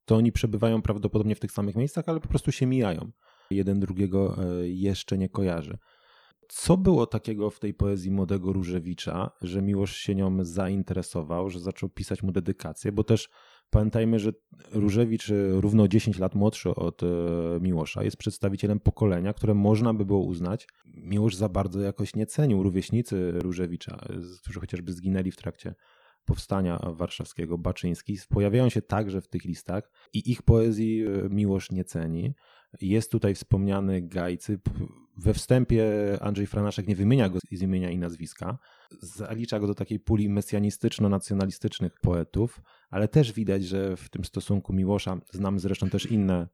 to 0.05 0.17
oni 0.17 0.33
przebywają 0.33 0.83
prawdopodobnie 0.83 1.35
w 1.35 1.41
tych 1.41 1.53
samych 1.53 1.77
miejscach, 1.77 2.09
ale 2.09 2.21
po 2.21 2.29
prostu 2.29 2.53
się 2.53 2.67
mijają. 2.67 3.11
Jeden 3.51 3.81
drugiego 3.81 4.37
jeszcze 4.63 5.19
nie 5.19 5.29
kojarzy. 5.29 5.79
Co 6.49 6.77
było 6.77 7.07
takiego 7.07 7.51
w 7.51 7.59
tej 7.59 7.75
poezji 7.75 8.11
młodego 8.11 8.53
Różewicza, 8.53 9.31
że 9.43 9.63
Miłosz 9.63 9.97
się 9.97 10.15
nią 10.15 10.45
zainteresował, 10.45 11.51
że 11.51 11.61
zaczął 11.61 11.89
pisać 11.89 12.23
mu 12.23 12.33
dedykację? 12.33 12.93
Bo 12.93 13.05
też 13.05 13.29
pamiętajmy, 13.71 14.19
że 14.19 14.33
Różewicz 14.73 15.33
równo 15.51 15.89
10 15.89 16.19
lat 16.19 16.35
młodszy 16.35 16.75
od 16.75 17.01
Miłosza 17.61 18.05
jest 18.05 18.17
przedstawicielem 18.17 18.81
pokolenia, 18.81 19.33
które 19.33 19.55
można 19.55 19.95
by 19.95 20.05
było 20.05 20.21
uznać, 20.21 20.69
Miłosz 20.87 21.37
za 21.37 21.49
bardzo 21.49 21.81
jakoś 21.81 22.17
nie 22.17 22.27
cenił. 22.27 22.63
Rówieśnicy 22.63 23.33
Różewicza, 23.33 23.99
którzy 24.43 24.61
chociażby 24.61 24.93
zginęli 24.93 25.31
w 25.31 25.37
trakcie 25.37 25.75
powstania 26.25 26.81
warszawskiego, 26.93 27.59
Baczyński, 27.59 28.19
pojawiają 28.29 28.69
się 28.69 28.83
także 28.83 29.21
w 29.21 29.29
tych 29.29 29.45
listach 29.45 29.91
i 30.13 30.31
ich 30.31 30.43
poezji 30.43 31.05
Miłosz 31.31 31.71
nie 31.71 31.85
ceni. 31.85 32.35
Jest 32.81 33.11
tutaj 33.11 33.35
wspomniany 33.35 34.03
Gajcy. 34.03 34.59
We 35.17 35.35
wstępie 35.35 35.85
Andrzej 36.21 36.47
Franaszek 36.47 36.89
nie 36.89 36.97
wymienia 36.97 37.29
go 37.29 37.39
z 37.53 37.63
imienia 37.63 37.91
i 37.91 37.99
nazwiska. 37.99 38.59
Zalicza 39.01 39.61
go 39.61 39.67
do 39.67 39.75
takiej 39.75 40.01
puli 40.01 40.31
mesjanistyczno-nacjonalistycznych 40.31 41.91
poetów, 42.03 42.61
ale 42.91 43.09
też 43.09 43.33
widać, 43.33 43.65
że 43.65 43.97
w 43.97 44.09
tym 44.09 44.25
stosunku 44.25 44.73
Miłosza, 44.73 45.21
znam 45.33 45.59
zresztą 45.59 45.91
też 45.91 46.07
inne 46.07 46.49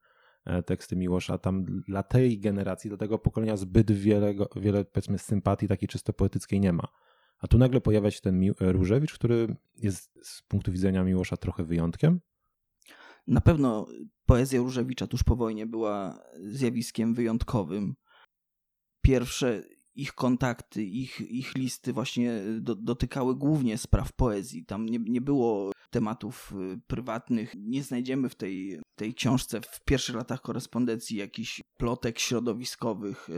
teksty 0.66 0.96
Miłosza, 0.96 1.38
tam 1.38 1.64
dla 1.64 2.02
tej 2.02 2.40
generacji, 2.40 2.90
dla 2.90 2.96
tego 2.96 3.18
pokolenia 3.18 3.56
zbyt 3.56 3.92
wiele, 3.92 4.35
wiele 4.56 4.85
powiedzmy 4.85 5.18
sympatii 5.18 5.68
takiej 5.68 5.88
czysto 5.88 6.12
poetyckiej 6.12 6.61
nie 6.61 6.73
ma. 6.73 6.88
A 7.38 7.46
tu 7.49 7.58
nagle 7.58 7.80
pojawia 7.80 8.11
się 8.11 8.20
ten 8.20 8.52
Różewicz, 8.61 9.14
który 9.14 9.56
jest 9.76 10.18
z 10.23 10.42
punktu 10.42 10.73
widzenia 10.73 11.04
Miłosza 11.04 11.37
trochę 11.37 11.64
wyjątkiem. 11.64 12.20
Na 13.26 13.40
pewno 13.40 13.87
poezja 14.26 14.61
Różewicza 14.61 15.06
tuż 15.06 15.23
po 15.23 15.37
wojnie 15.37 15.66
była 15.66 16.23
zjawiskiem 16.45 17.14
wyjątkowym. 17.14 17.95
Pierwsze 19.02 19.62
ich 19.95 20.12
kontakty, 20.12 20.85
ich, 20.85 21.21
ich 21.21 21.54
listy 21.54 21.92
właśnie 21.92 22.42
do, 22.61 22.75
dotykały 22.75 23.37
głównie 23.37 23.78
spraw 23.78 24.12
poezji. 24.12 24.64
Tam 24.64 24.87
nie, 24.87 24.99
nie 24.99 25.21
było 25.21 25.73
tematów 25.90 26.54
prywatnych. 26.87 27.54
Nie 27.59 27.83
znajdziemy 27.83 28.28
w 28.28 28.35
tej, 28.35 28.80
tej 28.95 29.14
książce 29.14 29.61
w 29.61 29.85
pierwszych 29.85 30.16
latach 30.16 30.40
korespondencji 30.40 31.16
jakichś 31.16 31.62
plotek 31.78 32.18
środowiskowych. 32.18 33.28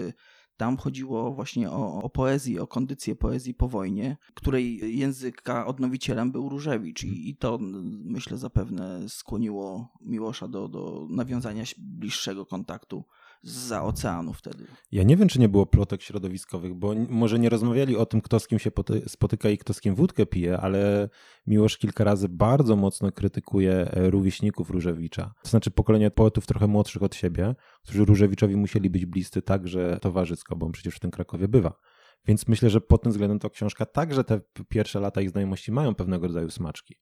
Tam 0.59 0.77
chodziło 0.77 1.33
właśnie 1.33 1.71
o, 1.71 2.03
o 2.03 2.11
poezję, 2.11 2.63
o 2.63 2.67
kondycję 2.67 3.17
poezji 3.17 3.55
po 3.55 3.69
wojnie, 3.69 4.17
której 4.35 4.99
języka 4.99 5.67
odnowicielem 5.67 6.33
był 6.33 6.49
Różewicz 6.49 7.05
i, 7.05 7.31
i 7.31 7.37
to 7.37 7.59
myślę 8.05 8.39
zapewne 8.39 9.09
skłoniło 9.09 9.89
Miłosza 10.01 10.49
do, 10.49 10.69
do 10.69 11.07
nawiązania 11.11 11.65
bliższego 11.79 12.47
kontaktu 12.47 13.05
za 13.43 13.83
oceanu 13.83 14.33
wtedy. 14.33 14.67
Ja 14.93 15.03
nie 15.03 15.17
wiem, 15.17 15.29
czy 15.29 15.41
nie 15.41 15.49
było 15.49 15.67
plotek 15.67 16.03
środowiskowych, 16.03 16.75
bo 16.75 16.95
może 17.09 17.39
nie 17.39 17.49
rozmawiali 17.49 17.97
o 17.97 18.07
tym, 18.07 18.21
kto 18.21 18.41
z 18.41 18.49
kim 18.49 18.59
się 18.59 18.71
spotyka 19.07 19.51
i 19.51 19.59
kto 19.59 19.75
z 19.75 19.81
kim 19.81 19.95
wódkę 19.95 20.27
pije, 20.27 20.59
ale 20.59 21.09
Miłosz 21.47 21.79
kilka 21.79 22.05
razy 22.05 22.29
bardzo 22.29 22.77
mocno 22.77 23.13
krytykuje 23.13 23.91
rówieśników 23.95 24.71
Różewicza. 24.71 25.35
To 25.43 25.51
znaczy 25.51 25.71
pokolenie 25.71 26.11
poetów 26.11 26.47
trochę 26.47 26.67
młodszych 26.67 27.03
od 27.03 27.15
siebie, 27.15 27.55
którzy 27.83 28.05
Różewiczowi 28.05 28.57
musieli 28.57 28.91
być 28.91 29.07
bliscy 29.07 29.43
także 29.43 29.99
towarzysko, 30.03 30.57
bo 30.57 30.67
on 30.67 30.73
przecież 30.73 30.95
w 30.95 31.01
tym 31.01 31.11
Krakowie 31.11 31.49
bywa. 31.49 31.81
Więc 32.27 32.49
myślę, 32.49 32.71
że 32.71 32.81
pod 32.81 33.03
tym 33.03 33.13
względem 33.13 33.39
to 33.39 33.51
książka 33.51 33.87
także 33.87 34.25
te 34.25 34.41
pierwsze 34.69 35.01
lata 35.01 35.21
ich 35.21 35.31
znajomości 35.31 35.73
mają 35.73 35.95
pewnego 35.95 36.27
rodzaju 36.27 36.51
smaczki. 36.51 36.97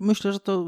Myślę, 0.00 0.32
że 0.32 0.40
to 0.40 0.66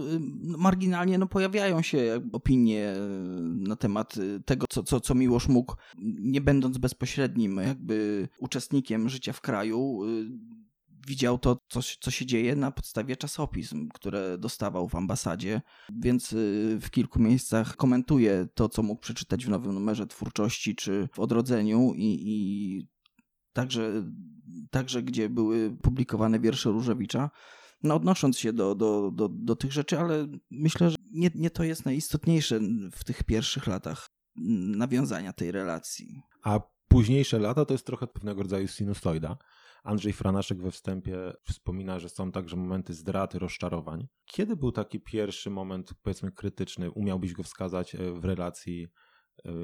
marginalnie 0.59 1.19
no, 1.19 1.27
pojawiają 1.27 1.83
się 1.83 2.21
opinie 2.33 2.95
na 3.41 3.77
temat 3.77 4.15
tego, 4.45 4.67
co, 4.67 4.83
co, 4.83 5.01
co 5.01 5.15
Miłosz 5.15 5.49
mógł, 5.49 5.77
nie 6.19 6.41
będąc 6.41 6.79
bezpośrednim 6.79 7.57
jakby 7.57 8.29
uczestnikiem 8.39 9.09
życia 9.09 9.33
w 9.33 9.41
kraju, 9.41 10.01
widział 11.07 11.39
to, 11.39 11.61
co, 11.69 11.81
co 12.01 12.11
się 12.11 12.27
dzieje 12.27 12.57
na 12.57 12.71
podstawie 12.71 13.17
czasopism, 13.17 13.89
które 13.89 14.39
dostawał 14.39 14.89
w 14.89 14.95
ambasadzie, 14.95 15.63
więc 15.93 16.35
w 16.81 16.91
kilku 16.91 17.21
miejscach 17.21 17.77
komentuje 17.77 18.49
to, 18.55 18.69
co 18.69 18.83
mógł 18.83 19.01
przeczytać 19.01 19.47
w 19.47 19.49
nowym 19.49 19.75
numerze 19.75 20.07
twórczości 20.07 20.75
czy 20.75 21.09
w 21.13 21.21
odrodzeniu 21.21 21.93
i, 21.97 22.23
i 22.25 22.89
także, 23.53 24.05
także 24.71 25.03
gdzie 25.03 25.29
były 25.29 25.77
publikowane 25.83 26.41
wiersze 26.41 26.71
Różewicza 26.71 27.31
no, 27.83 27.95
odnosząc 27.95 28.39
się 28.39 28.53
do, 28.53 28.75
do, 28.75 29.11
do, 29.11 29.29
do 29.29 29.57
tych 29.57 29.73
rzeczy, 29.73 29.99
ale 29.99 30.27
myślę, 30.51 30.91
że 30.91 30.97
nie, 31.11 31.31
nie 31.35 31.51
to 31.51 31.65
jest 31.65 31.85
najistotniejsze 31.85 32.61
w 32.93 33.05
tych 33.05 33.25
pierwszych 33.25 33.67
latach 33.67 34.11
nawiązania 34.77 35.33
tej 35.33 35.53
relacji. 35.53 36.23
A 36.43 36.61
późniejsze 36.89 37.39
lata 37.39 37.65
to 37.65 37.75
jest 37.75 37.87
trochę 37.87 38.07
pewnego 38.07 38.43
rodzaju 38.43 38.69
sinusoida. 38.69 39.39
Andrzej 39.85 40.13
Franaszek 40.13 40.63
we 40.63 40.71
wstępie 40.71 41.33
wspomina, 41.45 41.99
że 41.99 42.09
są 42.09 42.33
także 42.33 42.57
momenty 42.57 42.95
zdrady, 42.95 43.39
rozczarowań. 43.39 44.09
Kiedy 44.25 44.57
był 44.57 44.73
taki 44.73 45.01
pierwszy 45.01 45.51
moment, 45.51 45.95
powiedzmy, 46.03 46.33
krytyczny? 46.33 46.91
Umiałbyś 46.91 47.33
go 47.33 47.43
wskazać 47.43 47.97
w 48.15 48.25
relacji 48.25 48.89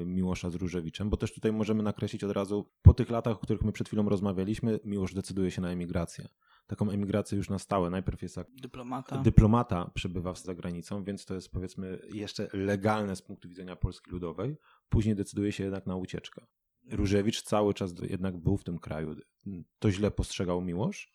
Miłosza 0.05 0.49
z 0.49 0.55
Różewiczem? 0.55 1.09
Bo 1.09 1.17
też 1.17 1.33
tutaj 1.33 1.51
możemy 1.51 1.83
nakreślić 1.83 2.23
od 2.23 2.31
razu, 2.31 2.71
po 2.81 2.93
tych 2.93 3.09
latach, 3.09 3.33
o 3.33 3.39
których 3.39 3.63
my 3.63 3.71
przed 3.71 3.87
chwilą 3.87 4.09
rozmawialiśmy, 4.09 4.79
Miłosz 4.85 5.13
decyduje 5.13 5.51
się 5.51 5.61
na 5.61 5.69
emigrację 5.69 6.27
taką 6.69 6.89
emigrację 6.89 7.37
już 7.37 7.49
na 7.49 7.59
stałe. 7.59 7.89
Najpierw 7.89 8.21
jest 8.21 8.37
jak 8.37 8.47
dyplomata. 8.61 9.17
dyplomata 9.17 9.91
przebywa 9.93 10.33
za 10.33 10.55
granicą, 10.55 11.03
więc 11.03 11.25
to 11.25 11.35
jest 11.35 11.51
powiedzmy 11.51 11.99
jeszcze 12.13 12.49
legalne 12.53 13.15
z 13.15 13.21
punktu 13.21 13.49
widzenia 13.49 13.75
Polski 13.75 14.11
Ludowej. 14.11 14.57
Później 14.89 15.15
decyduje 15.15 15.51
się 15.51 15.63
jednak 15.63 15.85
na 15.85 15.95
ucieczkę. 15.95 16.45
Różewicz 16.91 17.41
cały 17.41 17.73
czas 17.73 17.93
jednak 18.09 18.37
był 18.37 18.57
w 18.57 18.63
tym 18.63 18.79
kraju. 18.79 19.15
To 19.79 19.91
źle 19.91 20.11
postrzegał 20.11 20.61
Miłosz? 20.61 21.13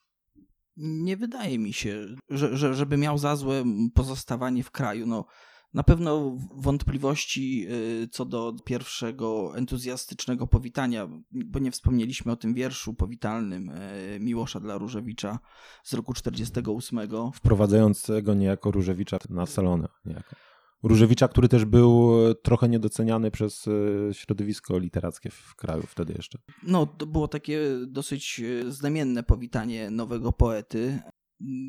Nie 0.77 1.17
wydaje 1.17 1.59
mi 1.59 1.73
się, 1.73 2.07
że, 2.29 2.57
że, 2.57 2.75
żeby 2.75 2.97
miał 2.97 3.19
za 3.19 3.37
złe 3.37 3.65
pozostawanie 3.95 4.63
w 4.63 4.71
kraju. 4.71 5.07
No, 5.07 5.27
na 5.75 5.83
pewno 5.83 6.37
wątpliwości 6.55 7.67
y, 8.03 8.09
co 8.09 8.25
do 8.25 8.55
pierwszego 8.65 9.57
entuzjastycznego 9.57 10.47
powitania, 10.47 11.09
bo 11.33 11.59
nie 11.59 11.71
wspomnieliśmy 11.71 12.33
o 12.33 12.37
tym 12.37 12.55
wierszu 12.55 12.95
powitalnym 12.95 13.71
y, 13.71 14.19
Miłosza 14.21 14.61
dla 14.61 14.79
Różewicza 14.79 15.39
z 15.85 15.95
roku 15.95 16.15
48. 16.15 17.01
Wprowadzającego 17.35 18.35
niejako 18.35 18.71
Różewicza 18.71 19.19
na 19.31 19.47
salonę. 19.47 19.89
Niejako. 20.05 20.37
Różewicza, 20.85 21.29
który 21.29 21.49
też 21.49 21.65
był 21.65 22.13
trochę 22.43 22.69
niedoceniany 22.69 23.31
przez 23.31 23.69
e, 23.69 24.15
środowisko 24.15 24.79
literackie 24.79 25.31
w 25.31 25.55
kraju 25.57 25.83
wtedy 25.89 26.13
jeszcze. 26.17 26.39
No, 26.63 26.87
to 26.87 27.07
było 27.07 27.29
takie 27.29 27.61
dosyć 27.87 28.43
znamienne 28.69 29.23
powitanie 29.23 29.91
nowego 29.91 30.33
poety. 30.33 30.99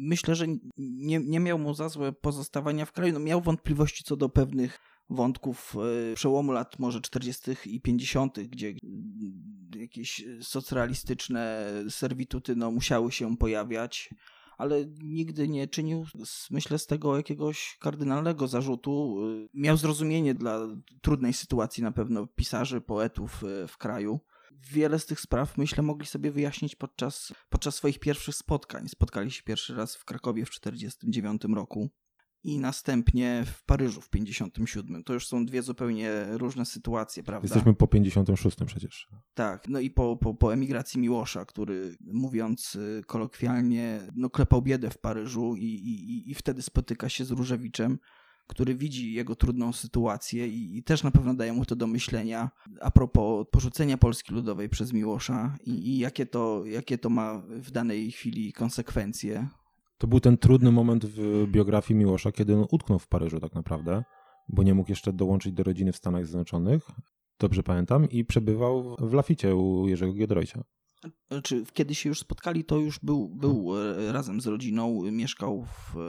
Myślę, 0.02 0.36
że 0.36 0.46
nie, 0.78 1.20
nie 1.20 1.40
miał 1.40 1.60
mu 1.60 1.74
za 1.74 1.90
złe 1.90 2.14
pozostawania 2.14 2.86
w 2.86 2.92
kraju. 2.92 3.14
No, 3.14 3.20
miał 3.20 3.42
wątpliwości 3.42 4.04
co 4.04 4.16
do 4.16 4.30
pewnych 4.30 4.80
wątków 5.10 5.76
e, 6.12 6.16
przełomu 6.16 6.52
lat 6.52 6.80
może 6.80 7.02
40. 7.02 7.52
i 7.66 7.82
50., 7.82 8.40
gdzie 8.40 8.74
jakieś 9.76 10.24
socrealistyczne 10.42 11.72
servituty 11.90 12.56
no, 12.56 12.72
musiały 12.72 13.12
się 13.12 13.38
pojawiać 13.38 14.10
ale 14.58 14.86
nigdy 15.04 15.48
nie 15.48 15.68
czynił, 15.68 16.06
myślę, 16.52 16.80
z 16.80 16.86
tego 16.86 17.18
jakiegoś 17.18 17.78
kardynalnego 17.80 18.48
zarzutu. 18.48 19.18
Miał 19.54 19.78
zrozumienie 19.78 20.34
dla 20.34 20.60
trudnej 21.02 21.34
sytuacji 21.34 21.84
na 21.84 21.92
pewno 21.92 22.28
pisarzy, 22.28 22.82
poetów 22.82 23.44
e, 23.44 23.68
w 23.68 23.78
kraju. 23.78 24.20
Wiele 24.72 25.00
z 25.00 25.06
tych 25.06 25.20
spraw, 25.20 25.58
myślę, 25.58 25.84
mogli 25.84 26.06
sobie 26.06 26.32
wyjaśnić 26.32 26.76
podczas, 26.76 27.34
podczas 27.50 27.76
swoich 27.76 28.00
pierwszych 28.00 28.36
spotkań. 28.36 28.90
Spotkali 28.90 29.32
się 29.32 29.44
pierwszy 29.44 29.76
raz 29.76 29.96
w 29.96 30.06
Krakowie 30.06 30.46
w 30.46 30.50
1949 30.50 31.56
roku 31.56 31.90
i 32.46 32.60
następnie 32.60 33.44
w 33.46 33.64
Paryżu 33.64 34.02
w 34.02 34.10
57. 34.10 35.04
To 35.04 35.14
już 35.14 35.28
są 35.28 35.46
dwie 35.46 35.62
zupełnie 35.62 36.26
różne 36.32 36.66
sytuacje, 36.66 37.24
prawda? 37.24 37.46
Jesteśmy 37.46 37.74
po 37.74 37.88
56 37.88 38.58
przecież. 38.66 39.08
Tak, 39.34 39.68
no 39.68 39.80
i 39.80 39.92
po, 39.92 40.18
po, 40.18 40.34
po 40.34 40.54
emigracji 40.54 41.00
Miłosza, 41.00 41.46
który 41.46 41.96
mówiąc 42.02 42.76
y, 42.76 43.04
kolokwialnie, 43.08 44.02
no 44.16 44.30
klepał 44.30 44.62
biedę 44.62 44.90
w 44.90 44.98
Paryżu 44.98 45.56
i, 45.56 45.66
i, 45.66 46.32
i 46.32 46.34
wtedy 46.34 46.62
spotyka 46.62 47.10
się 47.10 47.26
z 47.26 47.32
Różewiczem, 47.32 47.98
który 48.48 48.76
widzi 48.76 49.14
jego 49.14 49.36
trudną 49.36 49.74
sytuację 49.74 50.48
i, 50.48 50.78
i, 50.78 50.84
też 50.84 51.04
na 51.04 51.12
pewno 51.12 51.34
daje 51.34 51.54
mu 51.54 51.66
to 51.66 51.76
do 51.76 51.88
myślenia 51.88 52.50
a 52.82 52.92
propos 52.92 53.46
porzucenia 53.52 53.98
Polski 53.98 54.34
Ludowej 54.34 54.70
przez 54.70 54.94
Miłosza 54.94 55.58
i, 55.66 55.72
i 55.72 55.98
jakie, 55.98 56.26
to, 56.26 56.66
jakie 56.66 56.98
to 56.98 57.10
ma 57.10 57.42
w 57.50 57.72
danej 57.72 58.12
chwili 58.12 58.54
konsekwencje. 58.54 59.48
To 59.98 60.08
był 60.08 60.20
ten 60.20 60.38
trudny 60.38 60.72
moment 60.72 61.06
w 61.06 61.48
biografii 61.48 62.00
Miłosza, 62.00 62.32
kiedy 62.32 62.56
on 62.56 62.66
utknął 62.72 63.00
w 63.00 63.08
Paryżu 63.08 63.40
tak 63.40 63.56
naprawdę, 63.56 64.04
bo 64.50 64.64
nie 64.64 64.74
mógł 64.74 64.92
jeszcze 64.92 65.14
dołączyć 65.14 65.54
do 65.54 65.64
rodziny 65.64 65.92
w 65.92 65.98
Stanach 65.98 66.26
Zjednoczonych, 66.26 66.84
dobrze 67.40 67.64
pamiętam, 67.64 68.10
i 68.10 68.26
przebywał 68.26 68.96
w 69.00 69.14
Laficie 69.14 69.56
u 69.56 69.88
Jerzego 69.88 70.14
Giedroycia. 70.14 70.64
Czy 71.44 71.64
kiedy 71.74 71.96
się 71.96 72.10
już 72.10 72.20
spotkali, 72.20 72.66
to 72.66 72.78
już 72.78 73.00
był, 73.00 73.30
był 73.30 73.72
e, 73.78 74.12
razem 74.12 74.42
z 74.42 74.48
rodziną, 74.48 75.12
mieszkał 75.12 75.66
w 75.66 75.98
e, 75.98 76.02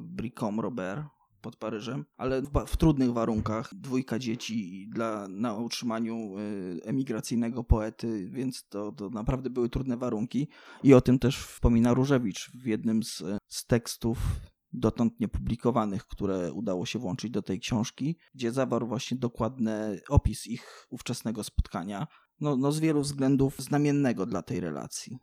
Bricom 0.00 0.60
Robert, 0.60 1.06
pod 1.44 1.56
Paryżem, 1.56 2.04
ale 2.16 2.42
w, 2.42 2.50
w, 2.66 2.76
trudnych 2.76 3.12
warunkach, 3.12 3.74
dwójka 3.74 4.18
dzieci 4.18 4.88
dla, 4.90 5.28
na 5.28 5.54
utrzymaniu 5.54 6.38
y, 6.38 6.80
emigracyjnego 6.84 7.64
poety, 7.64 8.30
więc 8.30 8.68
to, 8.68 8.92
to 8.92 9.10
naprawdę 9.10 9.50
były 9.50 9.68
trudne 9.68 9.96
warunki. 9.96 10.48
I 10.82 10.94
o 10.94 11.00
tym 11.00 11.18
też 11.18 11.38
wspomina 11.38 11.94
Różewicz 11.94 12.50
w 12.54 12.66
jednym 12.66 13.02
z, 13.02 13.22
z 13.48 13.66
tekstów 13.66 14.18
dotąd 14.72 15.20
niepublikowanych, 15.20 16.06
które 16.06 16.52
udało 16.52 16.86
się 16.86 16.98
włączyć 16.98 17.30
do 17.30 17.42
tej 17.42 17.60
książki, 17.60 18.16
gdzie 18.34 18.52
zawarł 18.52 18.86
właśnie 18.86 19.16
dokładny 19.16 20.00
opis 20.08 20.46
ich 20.46 20.86
ówczesnego 20.90 21.44
spotkania, 21.44 22.06
no, 22.40 22.56
no 22.56 22.72
z 22.72 22.80
wielu 22.80 23.00
względów 23.00 23.58
znamiennego 23.58 24.26
dla 24.26 24.42
tej 24.42 24.60
relacji. 24.60 25.18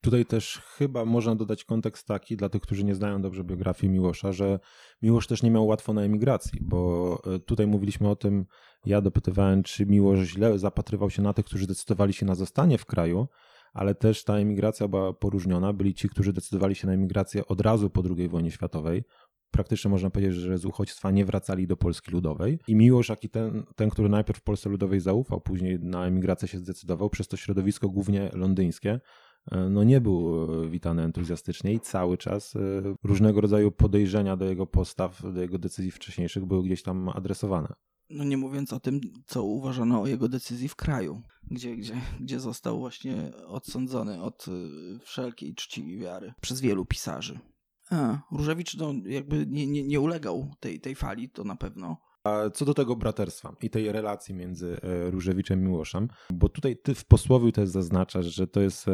Tutaj 0.00 0.26
też 0.26 0.62
chyba 0.76 1.04
można 1.04 1.34
dodać 1.34 1.64
kontekst 1.64 2.06
taki 2.06 2.36
dla 2.36 2.48
tych, 2.48 2.62
którzy 2.62 2.84
nie 2.84 2.94
znają 2.94 3.22
dobrze 3.22 3.44
biografii 3.44 3.92
Miłosza, 3.92 4.32
że 4.32 4.58
Miłosz 5.02 5.26
też 5.26 5.42
nie 5.42 5.50
miał 5.50 5.66
łatwo 5.66 5.92
na 5.92 6.02
emigracji, 6.02 6.58
bo 6.62 7.22
e, 7.34 7.38
tutaj 7.38 7.66
mówiliśmy 7.66 8.08
o 8.08 8.16
tym, 8.16 8.46
ja 8.86 9.00
dopytywałem, 9.00 9.62
czy 9.62 9.86
Miłosz 9.86 10.20
źle 10.20 10.58
zapatrywał 10.58 11.10
się 11.10 11.22
na 11.22 11.32
tych, 11.32 11.44
którzy 11.44 11.66
decydowali 11.66 12.12
się 12.12 12.26
na 12.26 12.34
zostanie 12.34 12.78
w 12.78 12.86
kraju, 12.86 13.28
ale 13.72 13.94
też 13.94 14.24
ta 14.24 14.36
emigracja 14.36 14.88
była 14.88 15.12
poróżniona. 15.12 15.72
Byli 15.72 15.94
ci, 15.94 16.08
którzy 16.08 16.32
decydowali 16.32 16.74
się 16.74 16.86
na 16.86 16.92
emigrację 16.92 17.46
od 17.46 17.60
razu 17.60 17.90
po 17.90 18.02
II 18.16 18.28
wojnie 18.28 18.50
światowej. 18.50 19.04
Praktycznie 19.50 19.90
można 19.90 20.10
powiedzieć, 20.10 20.34
że 20.34 20.58
z 20.58 20.64
uchodźstwa 20.64 21.10
nie 21.10 21.24
wracali 21.24 21.66
do 21.66 21.76
Polski 21.76 22.10
Ludowej. 22.10 22.58
I 22.68 22.76
Miłosz, 22.76 23.08
jak 23.08 23.24
i 23.24 23.28
ten, 23.28 23.64
ten, 23.76 23.90
który 23.90 24.08
najpierw 24.08 24.42
Polsce 24.42 24.70
Ludowej 24.70 25.00
zaufał, 25.00 25.40
później 25.40 25.78
na 25.80 26.06
emigrację 26.06 26.48
się 26.48 26.58
zdecydował, 26.58 27.10
przez 27.10 27.28
to 27.28 27.36
środowisko 27.36 27.88
głównie 27.88 28.30
londyńskie, 28.32 29.00
no 29.70 29.84
nie 29.84 30.00
był 30.00 30.44
e, 30.64 30.68
witany 30.68 31.02
entuzjastycznie 31.02 31.72
i 31.72 31.80
cały 31.80 32.18
czas 32.18 32.56
e, 32.56 32.60
różnego 33.02 33.40
rodzaju 33.40 33.72
podejrzenia 33.72 34.36
do 34.36 34.44
jego 34.44 34.66
postaw, 34.66 35.22
do 35.34 35.40
jego 35.40 35.58
decyzji 35.58 35.90
wcześniejszych 35.90 36.46
były 36.46 36.62
gdzieś 36.62 36.82
tam 36.82 37.08
adresowane. 37.08 37.74
No 38.10 38.24
nie 38.24 38.36
mówiąc 38.36 38.72
o 38.72 38.80
tym, 38.80 39.00
co 39.26 39.42
uważano 39.42 40.02
o 40.02 40.06
jego 40.06 40.28
decyzji 40.28 40.68
w 40.68 40.76
kraju, 40.76 41.22
gdzie, 41.50 41.76
gdzie, 41.76 41.94
gdzie 42.20 42.40
został 42.40 42.78
właśnie 42.78 43.30
odsądzony 43.46 44.22
od 44.22 44.46
wszelkiej 45.00 45.54
czci 45.54 45.88
i 45.88 45.98
wiary 45.98 46.32
przez 46.40 46.60
wielu 46.60 46.84
pisarzy. 46.84 47.38
A, 47.90 48.18
Różewicz 48.32 48.76
no, 48.76 48.94
jakby 49.06 49.46
nie, 49.46 49.66
nie, 49.66 49.82
nie 49.82 50.00
ulegał 50.00 50.50
tej, 50.60 50.80
tej 50.80 50.94
fali, 50.94 51.30
to 51.30 51.44
na 51.44 51.56
pewno. 51.56 51.96
A 52.24 52.50
co 52.50 52.64
do 52.64 52.74
tego 52.74 52.96
braterstwa 52.96 53.56
i 53.62 53.70
tej 53.70 53.92
relacji 53.92 54.34
między 54.34 54.76
Różewiczem 54.82 55.60
i 55.60 55.62
Miłoszem, 55.62 56.08
bo 56.32 56.48
tutaj 56.48 56.76
ty 56.76 56.94
w 56.94 57.04
posłowiu 57.04 57.52
też 57.52 57.68
zaznaczasz, 57.68 58.26
że 58.26 58.46
to 58.46 58.60
jest 58.60 58.86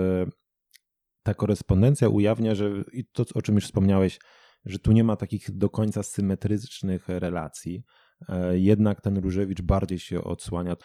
ta 1.27 1.35
korespondencja 1.35 2.09
ujawnia, 2.09 2.55
że 2.55 2.71
i 2.93 3.05
to, 3.05 3.25
o 3.35 3.43
czym 3.43 3.55
już 3.55 3.65
wspomniałeś, 3.65 4.19
że 4.65 4.79
tu 4.79 4.93
nie 4.93 5.05
ma 5.05 5.17
takich 5.17 5.57
do 5.57 5.71
końca 5.71 6.03
symetrycznych 6.03 7.09
relacji. 7.09 7.85
E, 8.29 8.59
jednak 8.59 9.01
ten 9.01 9.19
Różewicz 9.19 9.63
bardziej 9.63 9.99
się 9.99 10.25
odsłania. 10.25 10.77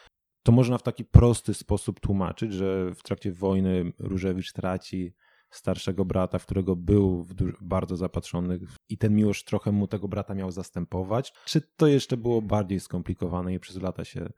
To 0.42 0.52
można 0.52 0.78
w 0.78 0.82
taki 0.82 1.04
prosty 1.04 1.54
sposób 1.54 2.00
tłumaczyć, 2.00 2.52
że 2.52 2.94
w 2.94 3.02
trakcie 3.02 3.32
wojny 3.32 3.92
Różewicz 3.98 4.52
traci 4.52 5.14
starszego 5.50 6.04
brata, 6.04 6.38
w 6.38 6.46
którego 6.46 6.76
był 6.76 7.26
bardzo 7.60 7.96
zapatrzony 7.96 8.58
i 8.88 8.98
ten 8.98 9.14
miłość 9.14 9.44
trochę 9.44 9.72
mu 9.72 9.86
tego 9.86 10.08
brata 10.08 10.34
miał 10.34 10.50
zastępować. 10.50 11.32
Czy 11.44 11.60
to 11.76 11.86
jeszcze 11.86 12.16
było 12.16 12.42
bardziej 12.42 12.80
skomplikowane 12.80 13.54
i 13.54 13.60
przez 13.60 13.82
lata 13.82 14.04
się 14.04 14.32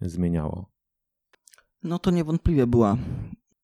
zmieniało? 0.00 0.70
No 1.82 1.98
to 1.98 2.10
niewątpliwie 2.10 2.66
była 2.66 2.96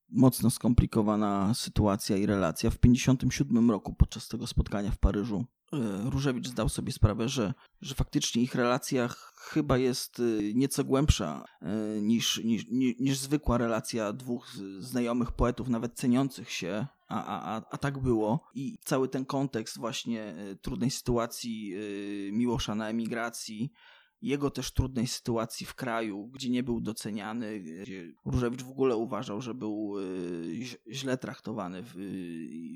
mocno 0.08 0.50
skomplikowana 0.50 1.54
sytuacja 1.54 2.16
i 2.16 2.26
relacja. 2.26 2.70
W 2.70 2.78
1957 2.78 3.70
roku, 3.70 3.94
podczas 3.94 4.28
tego 4.28 4.46
spotkania 4.46 4.90
w 4.90 4.98
Paryżu, 4.98 5.44
e, 5.72 5.76
Różewicz 6.10 6.48
zdał 6.48 6.68
sobie 6.68 6.92
sprawę, 6.92 7.28
że, 7.28 7.54
że 7.80 7.94
faktycznie 7.94 8.42
ich 8.42 8.54
relacja 8.54 9.08
chyba 9.36 9.78
jest 9.78 10.20
e, 10.20 10.22
nieco 10.54 10.84
głębsza 10.84 11.44
e, 11.62 12.00
niż, 12.00 12.44
niż, 12.44 12.66
niż 13.00 13.18
zwykła 13.18 13.58
relacja 13.58 14.12
dwóch 14.12 14.48
znajomych 14.78 15.32
poetów, 15.32 15.68
nawet 15.68 15.94
ceniących 15.94 16.50
się, 16.50 16.86
a, 17.08 17.24
a, 17.24 17.56
a, 17.56 17.62
a 17.70 17.78
tak 17.78 17.98
było. 17.98 18.48
I 18.54 18.78
cały 18.84 19.08
ten 19.08 19.24
kontekst 19.24 19.78
właśnie 19.78 20.34
trudnej 20.62 20.90
sytuacji 20.90 21.74
Miłosza 22.32 22.74
na 22.74 22.88
emigracji, 22.88 23.72
jego 24.22 24.50
też 24.50 24.72
trudnej 24.72 25.06
sytuacji 25.06 25.66
w 25.66 25.74
kraju, 25.74 26.28
gdzie 26.28 26.50
nie 26.50 26.62
był 26.62 26.80
doceniany, 26.80 27.60
gdzie 27.60 28.12
Różewicz 28.24 28.62
w 28.62 28.70
ogóle 28.70 28.96
uważał, 28.96 29.40
że 29.40 29.54
był 29.54 29.94
e, 29.98 30.02
źle 30.92 31.18
traktowany 31.18 31.82
w, 31.82 31.92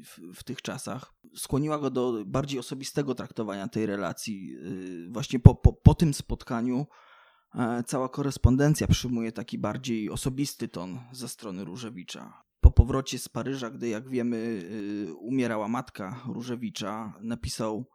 w, 0.04 0.38
w, 0.38 0.44
tych 0.44 0.62
czasach, 0.62 1.14
skłoniła 1.34 1.78
go 1.78 1.90
do 1.90 2.24
bardziej 2.26 2.60
osobistego 2.60 3.14
traktowania 3.14 3.68
tej 3.68 3.86
relacji. 3.86 4.56
E, 5.08 5.12
właśnie 5.12 5.38
po, 5.38 5.54
po, 5.54 5.72
po 5.72 5.94
tym 5.94 6.14
spotkaniu 6.14 6.86
e, 7.54 7.82
cała 7.86 8.08
korespondencja 8.08 8.86
przyjmuje 8.86 9.32
taki 9.32 9.58
bardziej 9.58 10.10
osobisty 10.10 10.68
ton 10.68 10.98
ze 11.12 11.28
strony 11.28 11.64
Różewicza. 11.64 12.42
Po 12.60 12.70
powrocie 12.70 13.18
z 13.18 13.28
Paryża, 13.28 13.70
gdy 13.70 13.88
jak 13.88 14.08
wiemy 14.08 14.68
umierała 15.18 15.68
matka 15.68 16.22
Różewicza, 16.26 17.12
napisał 17.20 17.90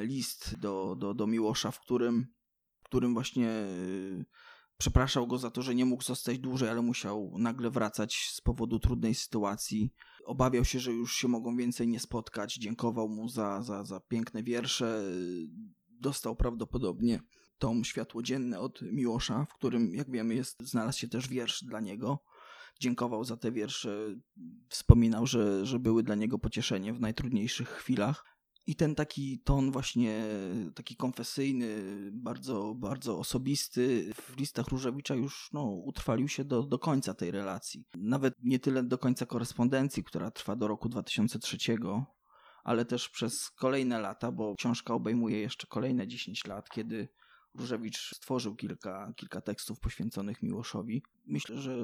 list 0.00 0.58
do, 0.58 0.96
do, 0.98 1.14
do 1.14 1.26
Miłosza, 1.26 1.70
w 1.70 1.80
którym 1.80 2.26
którym 2.92 3.14
właśnie 3.14 3.48
y, 3.48 4.24
przepraszał 4.78 5.26
go 5.26 5.38
za 5.38 5.50
to, 5.50 5.62
że 5.62 5.74
nie 5.74 5.84
mógł 5.84 6.02
zostać 6.02 6.38
dłużej, 6.38 6.68
ale 6.68 6.82
musiał 6.82 7.34
nagle 7.38 7.70
wracać 7.70 8.14
z 8.32 8.40
powodu 8.40 8.78
trudnej 8.78 9.14
sytuacji. 9.14 9.92
Obawiał 10.24 10.64
się, 10.64 10.80
że 10.80 10.92
już 10.92 11.16
się 11.16 11.28
mogą 11.28 11.56
więcej 11.56 11.88
nie 11.88 12.00
spotkać. 12.00 12.54
Dziękował 12.54 13.08
mu 13.08 13.28
za, 13.28 13.62
za, 13.62 13.84
za 13.84 14.00
piękne 14.00 14.42
wiersze. 14.42 15.02
Dostał 15.88 16.36
prawdopodobnie 16.36 17.20
tom 17.58 17.84
Światłodzienne 17.84 18.60
od 18.60 18.82
Miłosza, 18.82 19.46
w 19.50 19.54
którym, 19.54 19.94
jak 19.94 20.10
wiemy, 20.10 20.34
jest, 20.34 20.62
znalazł 20.62 20.98
się 20.98 21.08
też 21.08 21.28
wiersz 21.28 21.64
dla 21.64 21.80
niego. 21.80 22.22
Dziękował 22.80 23.24
za 23.24 23.36
te 23.36 23.52
wiersze, 23.52 24.14
wspominał, 24.68 25.26
że, 25.26 25.66
że 25.66 25.78
były 25.78 26.02
dla 26.02 26.14
niego 26.14 26.38
pocieszeniem 26.38 26.96
w 26.96 27.00
najtrudniejszych 27.00 27.68
chwilach. 27.68 28.24
I 28.66 28.76
ten 28.76 28.94
taki 28.94 29.38
ton 29.38 29.70
właśnie 29.70 30.24
taki 30.74 30.96
konfesyjny, 30.96 31.76
bardzo, 32.12 32.74
bardzo 32.74 33.18
osobisty 33.18 34.12
w 34.14 34.36
listach 34.36 34.68
Różewicza 34.68 35.14
już 35.14 35.48
no, 35.52 35.64
utrwalił 35.64 36.28
się 36.28 36.44
do, 36.44 36.62
do 36.62 36.78
końca 36.78 37.14
tej 37.14 37.30
relacji. 37.30 37.84
Nawet 37.94 38.34
nie 38.42 38.58
tyle 38.58 38.82
do 38.82 38.98
końca 38.98 39.26
korespondencji, 39.26 40.04
która 40.04 40.30
trwa 40.30 40.56
do 40.56 40.68
roku 40.68 40.88
2003, 40.88 41.56
ale 42.64 42.84
też 42.84 43.08
przez 43.08 43.50
kolejne 43.50 44.00
lata, 44.00 44.32
bo 44.32 44.54
książka 44.54 44.94
obejmuje 44.94 45.40
jeszcze 45.40 45.66
kolejne 45.66 46.08
10 46.08 46.46
lat, 46.46 46.70
kiedy 46.70 47.08
Różewicz 47.54 48.14
stworzył 48.14 48.56
kilka, 48.56 49.12
kilka 49.16 49.40
tekstów 49.40 49.80
poświęconych 49.80 50.42
Miłoszowi. 50.42 51.02
Myślę, 51.26 51.58
że 51.58 51.76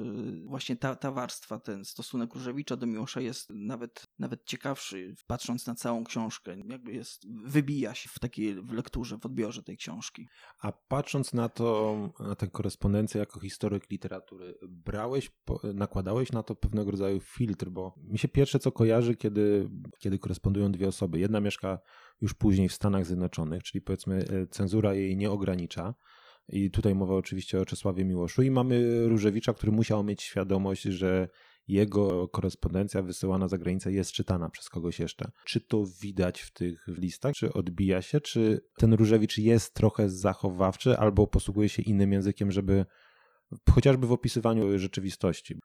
właśnie 0.45 0.75
ta, 0.75 0.95
ta 0.95 1.11
warstwa, 1.11 1.59
ten 1.59 1.85
stosunek 1.85 2.33
Różewicza 2.33 2.77
do 2.77 2.85
Miłosza 2.87 3.21
jest 3.21 3.49
nawet, 3.49 4.07
nawet 4.19 4.45
ciekawszy, 4.45 5.15
patrząc 5.27 5.67
na 5.67 5.75
całą 5.75 6.03
książkę. 6.03 6.55
Jakby 6.65 6.93
jest, 6.93 7.27
wybija 7.45 7.93
się 7.93 8.09
w 8.13 8.19
takiej 8.19 8.55
w 8.55 8.73
lekturze, 8.73 9.17
w 9.17 9.25
odbiorze 9.25 9.63
tej 9.63 9.77
książki. 9.77 10.27
A 10.61 10.71
patrząc 10.71 11.33
na 11.33 11.49
to, 11.49 11.95
na 12.19 12.35
tę 12.35 12.47
korespondencję 12.47 13.19
jako 13.19 13.39
historyk 13.39 13.89
literatury, 13.89 14.55
brałeś, 14.61 15.31
nakładałeś 15.73 16.31
na 16.31 16.43
to 16.43 16.55
pewnego 16.55 16.91
rodzaju 16.91 17.19
filtr, 17.19 17.69
bo 17.69 17.95
mi 17.97 18.19
się 18.19 18.27
pierwsze 18.27 18.59
co 18.59 18.71
kojarzy, 18.71 19.15
kiedy, 19.15 19.69
kiedy 19.99 20.19
korespondują 20.19 20.71
dwie 20.71 20.87
osoby. 20.87 21.19
Jedna 21.19 21.39
mieszka 21.39 21.79
już 22.21 22.33
później 22.33 22.69
w 22.69 22.73
Stanach 22.73 23.05
Zjednoczonych, 23.05 23.63
czyli 23.63 23.81
powiedzmy 23.81 24.25
e, 24.29 24.47
cenzura 24.47 24.93
jej 24.93 25.17
nie 25.17 25.31
ogranicza. 25.31 25.93
I 26.51 26.71
tutaj 26.71 26.95
mowa 26.95 27.15
oczywiście 27.15 27.61
o 27.61 27.65
Czesławie 27.65 28.05
Miłoszu. 28.05 28.41
I 28.41 28.51
mamy 28.51 29.07
Różewicza, 29.07 29.53
który 29.53 29.71
musiał 29.71 30.03
mieć 30.03 30.23
świadomość, 30.23 30.83
że 30.83 31.29
jego 31.69 32.27
korespondencja 32.27 33.01
wysyłana 33.01 33.47
za 33.47 33.57
granicę 33.57 33.91
jest 33.91 34.11
czytana 34.11 34.49
przez 34.49 34.69
kogoś 34.69 34.99
jeszcze. 34.99 35.31
Czy 35.45 35.61
to 35.61 35.85
widać 36.01 36.41
w 36.41 36.53
tych 36.53 36.87
listach? 36.87 37.35
Czy 37.35 37.53
odbija 37.53 38.01
się? 38.01 38.21
Czy 38.21 38.61
ten 38.77 38.93
Różewicz 38.93 39.37
jest 39.37 39.73
trochę 39.73 40.09
zachowawczy 40.09 40.97
albo 40.97 41.27
posługuje 41.27 41.69
się 41.69 41.81
innym 41.81 42.13
językiem, 42.13 42.51
żeby 42.51 42.85
chociażby 43.69 44.07
w 44.07 44.11
opisywaniu 44.11 44.79
rzeczywistości? 44.79 45.55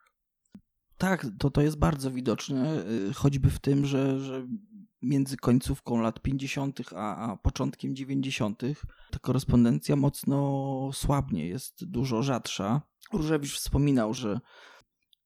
Tak, 0.98 1.26
to, 1.38 1.50
to 1.50 1.62
jest 1.62 1.78
bardzo 1.78 2.10
widoczne, 2.10 2.84
y, 3.10 3.14
choćby 3.14 3.50
w 3.50 3.58
tym, 3.58 3.86
że, 3.86 4.20
że 4.20 4.46
między 5.02 5.36
końcówką 5.36 6.00
lat 6.00 6.20
50., 6.20 6.80
a, 6.96 7.16
a 7.16 7.36
początkiem 7.36 7.96
90., 7.96 8.62
ta 9.10 9.18
korespondencja 9.18 9.96
mocno 9.96 10.90
słabnie, 10.92 11.48
jest 11.48 11.84
dużo 11.84 12.22
rzadsza. 12.22 12.82
Różewicz 13.12 13.54
wspominał, 13.54 14.14
że 14.14 14.40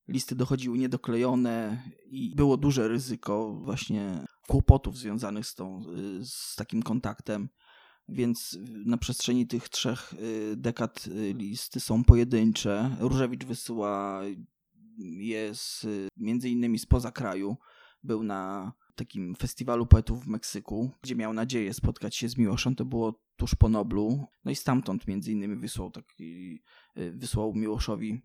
listy 0.08 0.34
dochodziły 0.34 0.78
niedoklejone 0.78 1.82
i 2.10 2.34
było 2.36 2.56
duże 2.56 2.88
ryzyko 2.88 3.54
właśnie 3.54 4.24
kłopotów 4.46 4.98
związanych 4.98 5.46
z, 5.46 5.54
tą, 5.54 5.84
z 6.22 6.56
takim 6.56 6.82
kontaktem. 6.82 7.48
Więc 8.08 8.58
na 8.86 8.96
przestrzeni 8.96 9.46
tych 9.46 9.68
trzech 9.68 10.12
y, 10.12 10.56
dekad 10.56 11.06
y, 11.06 11.34
listy 11.34 11.80
są 11.80 12.04
pojedyncze. 12.04 12.96
Różewicz 13.00 13.44
wysyła 13.44 14.22
je 14.98 15.54
z, 15.54 15.86
między 16.16 16.48
innymi 16.48 16.78
spoza 16.78 17.12
kraju. 17.12 17.56
Był 18.02 18.22
na 18.22 18.72
takim 18.94 19.34
festiwalu 19.34 19.86
poetów 19.86 20.24
w 20.24 20.28
Meksyku, 20.28 20.90
gdzie 21.02 21.16
miał 21.16 21.32
nadzieję 21.32 21.74
spotkać 21.74 22.16
się 22.16 22.28
z 22.28 22.36
Miłoszem. 22.36 22.74
To 22.74 22.84
było 22.84 23.22
tuż 23.36 23.54
po 23.54 23.68
Noblu. 23.68 24.26
No 24.44 24.50
i 24.50 24.54
stamtąd 24.54 25.06
między 25.06 25.32
innymi 25.32 25.56
wysłał, 25.56 25.90
taki, 25.90 26.62
y, 26.98 27.12
wysłał 27.12 27.54
Miłoszowi 27.54 28.22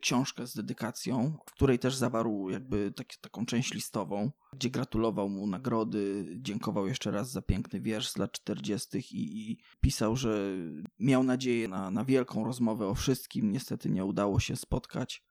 książkę 0.00 0.46
z 0.46 0.54
dedykacją, 0.54 1.38
w 1.46 1.52
której 1.52 1.78
też 1.78 1.94
zawarł 1.94 2.50
jakby 2.50 2.92
tak, 2.92 3.06
taką 3.20 3.46
część 3.46 3.74
listową, 3.74 4.30
gdzie 4.52 4.70
gratulował 4.70 5.28
mu 5.28 5.46
nagrody, 5.46 6.26
dziękował 6.40 6.86
jeszcze 6.86 7.10
raz 7.10 7.30
za 7.30 7.42
piękny 7.42 7.80
wiersz 7.80 8.08
z 8.08 8.16
lat 8.16 8.32
40. 8.32 8.98
I, 8.98 9.50
i 9.50 9.58
pisał, 9.80 10.16
że 10.16 10.56
miał 10.98 11.22
nadzieję 11.22 11.68
na, 11.68 11.90
na 11.90 12.04
wielką 12.04 12.44
rozmowę 12.44 12.86
o 12.86 12.94
wszystkim. 12.94 13.52
Niestety 13.52 13.90
nie 13.90 14.04
udało 14.04 14.40
się 14.40 14.56
spotkać 14.56 15.28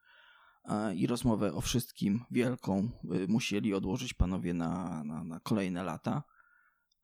i 0.95 1.07
rozmowę 1.07 1.53
o 1.53 1.61
wszystkim 1.61 2.23
wielką 2.31 2.89
y, 3.15 3.27
musieli 3.27 3.73
odłożyć 3.73 4.13
panowie 4.13 4.53
na, 4.53 5.03
na, 5.03 5.23
na, 5.23 5.39
kolejne 5.39 5.83
lata, 5.83 6.23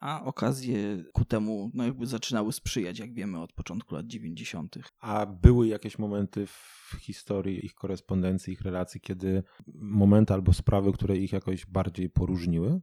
a 0.04 0.24
okazje 0.24 1.04
ku 1.13 1.26
temu 1.26 1.72
no 1.74 1.84
jakby 1.84 2.08
zaczynały 2.08 2.54
sprzyjać, 2.54 3.00
jak 3.00 3.13
wiemy, 3.13 3.42
od 3.42 3.54
początku 3.54 3.96
lat 3.96 4.08
90. 4.08 4.78
A 5.00 5.26
były 5.26 5.68
jakieś 5.68 6.00
momenty 6.00 6.48
w 6.48 6.92
historii 7.00 7.66
ich 7.66 7.74
korespondencji, 7.74 8.54
ich 8.54 8.62
relacji, 8.62 9.02
kiedy 9.02 9.44
momenty 9.76 10.34
albo 10.34 10.54
sprawy, 10.54 10.92
które 10.92 11.18
ich 11.18 11.34
jakoś 11.34 11.66
bardziej 11.66 12.10
poróżniły? 12.10 12.82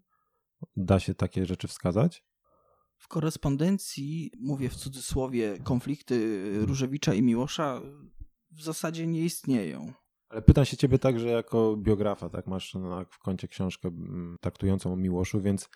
Da 0.77 1.01
się 1.01 1.15
takie 1.15 1.47
rzeczy 1.47 1.69
wskazać? 1.69 2.25
W 2.97 3.09
korespondencji, 3.09 4.31
mówię 4.41 4.69
w 4.69 4.77
cudzysłowie, 4.77 5.59
konflikty 5.65 6.49
Różewicza 6.67 7.15
i 7.15 7.23
Miłosza 7.23 7.81
w 8.51 8.63
zasadzie 8.63 9.07
nie 9.07 9.25
istnieją. 9.25 9.93
Ale 10.29 10.43
pytam 10.43 10.65
się 10.65 10.77
ciebie 10.77 10.99
także 10.99 11.29
jako 11.29 11.77
biografa, 11.77 12.29
tak? 12.29 12.47
Masz 12.47 12.75
na, 12.75 13.05
w 13.05 13.19
koncie 13.19 13.49
książkę 13.49 13.89
mm, 13.89 14.37
traktującą 14.41 14.93
o 14.93 14.97
Miłoszu, 14.97 15.41
więc 15.41 15.69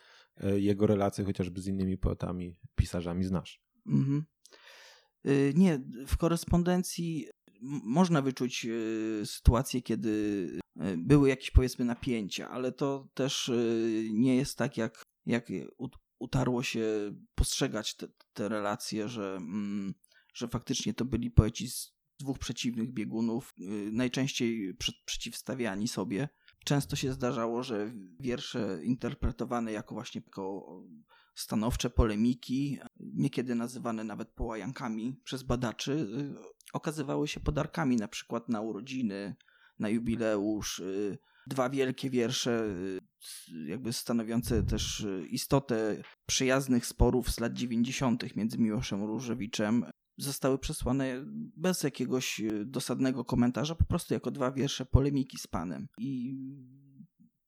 jego 0.56 0.86
relacje 0.86 1.24
chociażby 1.24 1.60
z 1.60 1.66
innymi 1.66 1.98
poetami, 1.98 2.60
pisarzami 2.74 3.24
znasz. 3.24 3.60
Mhm. 3.86 4.24
Y, 5.26 5.52
nie, 5.56 5.80
w 6.06 6.16
korespondencji 6.16 7.26
można 7.84 8.22
wyczuć 8.22 8.66
y, 8.66 9.22
sytuacje, 9.26 9.82
kiedy 9.82 10.10
y, 10.76 10.96
były 10.98 11.28
jakieś 11.28 11.50
powiedzmy 11.50 11.84
napięcia, 11.84 12.50
ale 12.50 12.72
to 12.72 13.08
też 13.14 13.50
nie 14.10 14.36
jest 14.36 14.58
tak, 14.58 14.76
jak, 14.76 15.02
jak 15.26 15.48
utarło 16.18 16.62
się 16.62 16.86
postrzegać 17.34 17.96
te, 17.96 18.06
te 18.32 18.48
relacje, 18.48 19.08
że, 19.08 19.36
mm, 19.36 19.94
że 20.34 20.48
faktycznie 20.48 20.94
to 20.94 21.04
byli 21.04 21.30
poeci 21.30 21.68
z 21.68 21.94
dwóch 22.20 22.38
przeciwnych 22.38 22.92
biegunów, 22.92 23.54
najczęściej 23.92 24.74
przeciwstawiani 25.04 25.88
sobie. 25.88 26.28
Często 26.64 26.96
się 26.96 27.12
zdarzało, 27.12 27.62
że 27.62 27.92
wiersze 28.20 28.80
interpretowane 28.82 29.72
jako 29.72 29.94
właśnie 29.94 30.22
jako 30.26 30.66
stanowcze 31.34 31.90
polemiki, 31.90 32.78
niekiedy 33.00 33.54
nazywane 33.54 34.04
nawet 34.04 34.28
połajankami 34.28 35.20
przez 35.24 35.42
badaczy, 35.42 35.92
y, 35.92 36.34
okazywały 36.72 37.28
się 37.28 37.40
podarkami 37.40 37.96
na 37.96 38.08
przykład 38.08 38.48
na 38.48 38.60
urodziny, 38.60 39.36
na 39.78 39.88
jubileusz. 39.88 40.78
Y, 40.78 41.18
dwa 41.46 41.70
wielkie 41.70 42.10
wiersze, 42.10 42.74
jakby 43.66 43.92
stanowiące 43.92 44.62
też 44.62 45.06
istotę 45.30 46.02
przyjaznych 46.26 46.86
sporów 46.86 47.30
z 47.30 47.40
lat 47.40 47.52
90. 47.52 48.36
między 48.36 48.58
Miłoszem 48.58 49.04
Różewiczem 49.04 49.84
zostały 50.16 50.58
przesłane 50.58 51.24
bez 51.56 51.82
jakiegoś 51.82 52.40
e, 52.40 52.64
dosadnego 52.64 53.24
komentarza, 53.24 53.74
po 53.74 53.84
prostu 53.84 54.14
jako 54.14 54.30
dwa 54.30 54.52
wiersze 54.52 54.86
polemiki 54.86 55.38
z 55.38 55.46
Panem. 55.46 55.88
I 55.98 56.36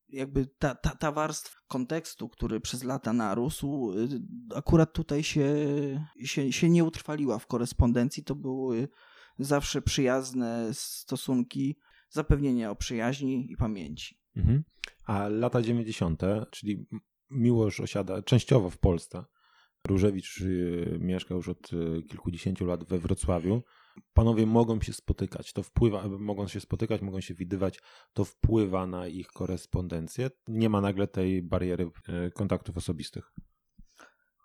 jakby 0.09 0.47
ta, 0.47 0.75
ta, 0.75 0.91
ta 0.91 1.13
warstwa 1.13 1.59
kontekstu, 1.69 2.29
który 2.29 2.61
przez 2.61 2.85
lata 2.85 3.13
narósł, 3.13 3.93
e, 3.93 4.57
akurat 4.57 4.93
tutaj 4.93 5.23
się, 5.23 5.57
się, 6.25 6.53
się 6.53 6.71
nie 6.71 6.85
utrwaliła 6.85 7.39
w 7.39 7.47
korespondencji. 7.47 8.25
To 8.25 8.35
były 8.35 8.89
zawsze 9.39 9.83
przyjazne 9.83 10.69
stosunki, 10.73 11.77
zapewnienia 12.09 12.71
o 12.71 12.77
przyjaźni 12.77 13.53
i 13.53 13.57
pamięci. 13.57 14.19
Mhm. 14.37 14.65
A 15.05 15.29
lata 15.29 15.63
90., 15.63 16.23
czyli 16.51 16.87
Miłosz 17.31 17.81
osiada 17.81 18.23
częściowo 18.23 18.71
w 18.71 18.79
Polsce. 18.79 19.25
Różewicz 19.87 20.41
y, 20.41 20.99
mieszka 21.01 21.35
już 21.35 21.49
od 21.49 21.73
y, 21.73 22.03
kilkudziesięciu 22.03 22.67
lat 22.67 22.85
we 22.85 22.99
Wrocławiu. 22.99 23.63
Panowie 24.15 24.47
mogą 24.47 24.81
się 24.81 24.93
spotykać, 24.93 25.53
to 25.53 25.63
wpływa, 25.63 26.09
mogą 26.09 26.49
się 26.49 26.61
spotykać, 26.61 27.03
mogą 27.03 27.21
się 27.21 27.35
widywać, 27.35 27.81
to 28.13 28.25
wpływa 28.25 28.87
na 28.87 29.07
ich 29.07 29.27
korespondencję. 29.27 30.31
Nie 30.49 30.69
ma 30.69 30.81
nagle 30.81 31.07
tej 31.07 31.43
bariery 31.43 31.91
y, 32.27 32.31
kontaktów 32.31 32.77
osobistych. 32.77 33.33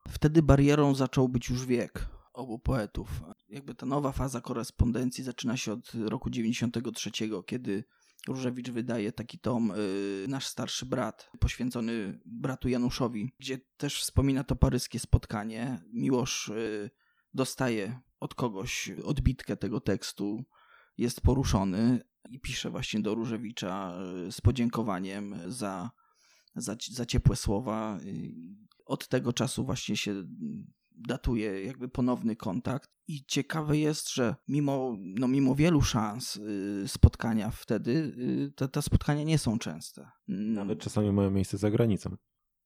Wtedy 0.10 0.44
barierą 0.44 0.96
zaczął 0.96 1.30
być 1.30 1.50
już 1.50 1.66
wiek 1.66 2.08
obu 2.34 2.60
poetów. 2.60 3.24
Jakby 3.50 3.76
ta 3.76 3.86
nowa 3.86 4.12
faza 4.12 4.42
korespondencji 4.42 5.24
zaczyna 5.24 5.58
się 5.58 5.74
od 5.74 5.92
roku 5.94 6.30
93, 6.30 7.12
kiedy 7.46 7.84
Różewicz 8.28 8.70
wydaje 8.70 9.12
taki 9.12 9.40
tom 9.40 9.72
y, 9.72 10.26
Nasz 10.28 10.48
starszy 10.48 10.86
brat, 10.86 11.32
poświęcony 11.40 12.20
bratu 12.26 12.70
Januszowi, 12.70 13.34
gdzie 13.40 13.58
też 13.78 14.02
wspomina 14.02 14.44
to 14.44 14.56
paryskie 14.56 15.00
spotkanie. 15.00 15.82
Miłosz 15.94 16.48
y, 16.48 16.90
dostaje 17.34 18.00
od 18.20 18.36
kogoś 18.36 18.92
odbitkę 19.04 19.58
tego 19.58 19.82
tekstu, 19.82 20.44
jest 20.98 21.22
poruszony 21.22 22.02
i 22.30 22.40
pisze 22.40 22.70
właśnie 22.70 23.00
do 23.00 23.16
Różewicza 23.16 23.94
y, 24.28 24.32
z 24.32 24.42
podziękowaniem 24.42 25.36
za, 25.48 25.92
za, 26.56 26.76
za 26.92 27.06
ciepłe 27.06 27.36
słowa. 27.36 28.00
Od 28.86 29.08
tego 29.08 29.34
czasu 29.34 29.66
właśnie 29.66 29.98
się 29.98 30.24
datuje 31.08 31.66
jakby 31.66 31.90
ponowny 31.90 32.36
kontakt. 32.36 32.90
I 33.08 33.26
ciekawe 33.26 33.78
jest, 33.78 34.14
że 34.14 34.36
mimo, 34.48 34.98
no 35.00 35.28
mimo 35.28 35.56
wielu 35.56 35.82
szans 35.82 36.36
y, 36.36 36.84
spotkania 36.88 37.52
wtedy, 37.52 37.92
y, 37.92 38.54
te, 38.56 38.68
te 38.68 38.82
spotkania 38.82 39.24
nie 39.24 39.38
są 39.38 39.60
częste. 39.60 40.10
Nawet 40.28 40.80
czasami 40.80 41.12
mają 41.12 41.32
miejsce 41.32 41.58
za 41.58 41.72
granicą. 41.72 42.18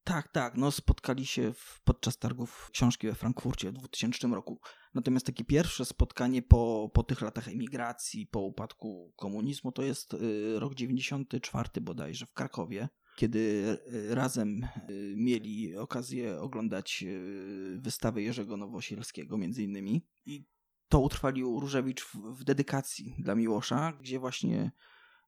Tak, 0.06 0.28
tak. 0.28 0.58
No, 0.58 0.72
spotkali 0.72 1.26
się 1.26 1.54
w, 1.54 1.82
podczas 1.84 2.18
targów 2.18 2.70
książki 2.72 3.08
we 3.08 3.16
Frankfurcie 3.16 3.70
w 3.70 3.74
2000 3.74 4.28
roku. 4.28 4.60
Natomiast 4.94 5.26
takie 5.26 5.44
pierwsze 5.44 5.86
spotkanie 5.86 6.42
po, 6.42 6.92
po 6.94 7.04
tych 7.04 7.22
latach 7.22 7.48
emigracji, 7.48 8.28
po 8.28 8.40
upadku 8.40 9.14
komunizmu, 9.16 9.72
to 9.72 9.82
jest 9.84 10.14
y, 10.14 10.60
rok 10.60 10.76
94 10.76 11.70
bodajże 11.82 12.26
w 12.26 12.34
Krakowie 12.34 12.90
kiedy 13.16 13.78
e, 14.12 14.16
razem 14.16 14.64
e, 14.64 14.70
mieli 15.16 15.78
okazję 15.78 16.40
oglądać 16.40 17.04
e, 17.04 17.80
wystawę 17.80 18.22
Jerzego 18.22 18.58
Nowosielskiego 18.58 19.38
między 19.38 19.64
innymi. 19.64 20.06
I 20.26 20.46
to 20.90 21.00
utrwalił 21.00 21.60
Różewicz 21.60 22.04
w, 22.04 22.16
w 22.16 22.44
dedykacji 22.44 23.16
dla 23.20 23.36
Miłosza, 23.36 23.94
gdzie 24.00 24.20
właśnie 24.20 24.72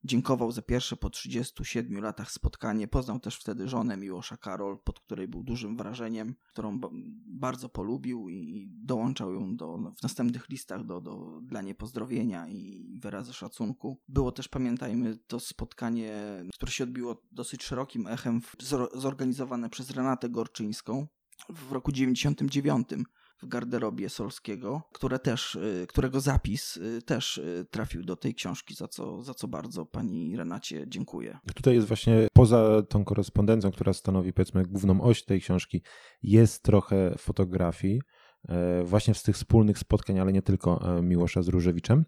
dziękował 0.04 0.52
za 0.52 0.62
pierwsze 0.62 0.96
po 0.96 1.10
37 1.10 2.02
latach 2.02 2.30
spotkanie. 2.30 2.88
Poznał 2.88 3.20
też 3.20 3.36
wtedy 3.36 3.68
żonę 3.68 3.96
Miłosza 3.96 4.36
Karol, 4.36 4.78
pod 4.84 5.00
której 5.00 5.28
był 5.28 5.42
dużym 5.42 5.76
wrażeniem, 5.76 6.34
którą 6.48 6.80
ba- 6.80 6.90
bardzo 7.26 7.68
polubił 7.68 8.28
i 8.28 8.68
dołączał 8.70 9.34
ją 9.34 9.56
do, 9.56 9.78
w 9.98 10.02
następnych 10.02 10.48
listach 10.48 10.84
do, 10.84 11.00
do, 11.00 11.40
dla 11.42 11.62
niej 11.62 11.74
pozdrowienia 11.74 12.48
i 12.48 12.92
wyrazy 13.00 13.32
szacunku. 13.32 14.00
Było 14.08 14.32
też, 14.32 14.48
pamiętajmy, 14.48 15.18
to 15.26 15.40
spotkanie, 15.40 16.14
które 16.54 16.72
się 16.72 16.84
odbiło 16.84 17.22
dosyć 17.32 17.62
szerokim 17.62 18.06
echem, 18.06 18.40
zorganizowane 18.94 19.70
przez 19.70 19.90
Renatę 19.90 20.28
Gorczyńską 20.28 21.06
w 21.48 21.72
roku 21.72 21.92
99 21.92 22.88
w 23.42 23.48
garderobie 23.48 24.08
Solskiego, 24.08 24.82
które 24.92 25.18
też, 25.18 25.54
y, 25.54 25.86
którego 25.88 26.20
zapis 26.20 26.76
y, 26.76 27.02
też 27.02 27.38
y, 27.38 27.66
trafił 27.70 28.04
do 28.04 28.16
tej 28.16 28.34
książki, 28.34 28.74
za 28.74 28.88
co, 28.88 29.22
za 29.22 29.34
co 29.34 29.48
bardzo 29.48 29.86
pani 29.86 30.36
Renacie 30.36 30.84
dziękuję. 30.88 31.38
Tutaj 31.54 31.74
jest 31.74 31.86
właśnie, 31.86 32.28
poza 32.32 32.82
tą 32.82 33.04
korespondencją, 33.04 33.70
która 33.70 33.92
stanowi 33.92 34.32
powiedzmy 34.32 34.62
główną 34.62 35.00
oś 35.00 35.24
tej 35.24 35.40
książki, 35.40 35.82
jest 36.22 36.62
trochę 36.62 37.14
fotografii, 37.18 38.00
e, 38.48 38.82
właśnie 38.84 39.14
z 39.14 39.22
tych 39.22 39.36
wspólnych 39.36 39.78
spotkań, 39.78 40.18
ale 40.18 40.32
nie 40.32 40.42
tylko 40.42 40.98
e, 40.98 41.02
Miłosza 41.02 41.42
z 41.42 41.48
Różewiczem. 41.48 42.04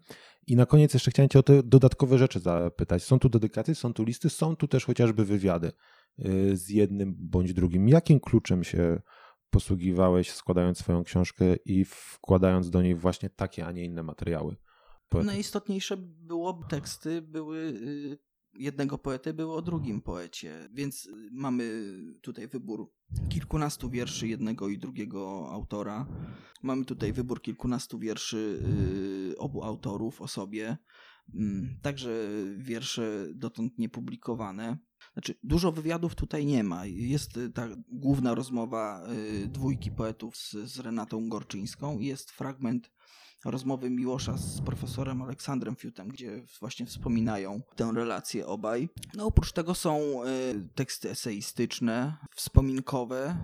I 0.47 0.55
na 0.55 0.65
koniec 0.65 0.93
jeszcze 0.93 1.11
chciałem 1.11 1.29
Cię 1.29 1.39
o 1.39 1.43
te 1.43 1.63
dodatkowe 1.63 2.17
rzeczy 2.17 2.39
zapytać. 2.39 3.03
Są 3.03 3.19
tu 3.19 3.29
dedykacje, 3.29 3.75
są 3.75 3.93
tu 3.93 4.03
listy, 4.03 4.29
są 4.29 4.55
tu 4.55 4.67
też 4.67 4.85
chociażby 4.85 5.25
wywiady 5.25 5.71
e, 6.19 6.55
z 6.55 6.69
jednym 6.69 7.15
bądź 7.17 7.53
drugim. 7.53 7.89
Jakim 7.89 8.19
kluczem 8.19 8.63
się 8.63 9.01
posługiwałeś, 9.51 10.31
składając 10.31 10.77
swoją 10.77 11.03
książkę 11.03 11.55
i 11.65 11.85
wkładając 11.85 12.69
do 12.69 12.81
niej 12.81 12.95
właśnie 12.95 13.29
takie, 13.29 13.65
a 13.65 13.71
nie 13.71 13.85
inne 13.85 14.03
materiały? 14.03 14.55
poetów? 15.11 15.27
Najistotniejsze 15.27 15.97
było, 15.97 16.53
teksty 16.69 17.21
były 17.21 17.57
y, 17.57 18.17
jednego 18.53 18.97
poety, 18.97 19.33
były 19.33 19.53
o 19.53 19.61
drugim 19.61 20.01
poecie, 20.01 20.69
więc 20.73 21.05
y, 21.05 21.29
mamy 21.31 21.93
tutaj 22.21 22.47
wybór 22.47 22.91
kilkunastu 23.29 23.89
wierszy 23.89 24.27
jednego 24.27 24.69
i 24.69 24.77
drugiego 24.77 25.49
autora. 25.51 26.07
Mamy 26.63 26.85
tutaj 26.85 27.13
wybór 27.13 27.41
kilkunastu 27.41 27.99
wierszy 27.99 28.59
y, 29.31 29.37
obu 29.37 29.63
autorów 29.63 30.21
o 30.21 30.27
sobie. 30.27 30.77
Mm, 31.33 31.79
Także 31.81 32.29
wiersze 32.57 33.27
dotąd 33.35 33.77
niepublikowane. 33.77 34.77
Znaczy, 35.13 35.35
dużo 35.43 35.71
wywiadów 35.71 36.15
tutaj 36.15 36.45
nie 36.45 36.63
ma. 36.63 36.85
Jest 36.85 37.37
y, 37.37 37.49
ta 37.49 37.67
główna 37.87 38.35
rozmowa 38.35 39.03
y, 39.43 39.47
dwójki 39.47 39.91
poetów 39.91 40.37
z, 40.37 40.51
z 40.51 40.79
Renatą 40.79 41.29
Gorczyńską 41.29 41.99
i 41.99 42.05
jest 42.05 42.31
fragment 42.31 42.91
rozmowy 43.45 43.89
Miłosza 43.89 44.37
z 44.37 44.61
profesorem 44.61 45.21
Aleksandrem 45.21 45.75
Fiutem, 45.75 46.09
gdzie 46.09 46.43
właśnie 46.59 46.85
wspominają 46.85 47.61
tę 47.75 47.91
relację 47.95 48.47
obaj. 48.47 48.89
No 49.13 49.25
oprócz 49.25 49.51
tego 49.51 49.75
są 49.75 50.23
y, 50.25 50.67
teksty 50.75 51.09
eseistyczne, 51.09 52.17
wspominkowe. 52.35 53.37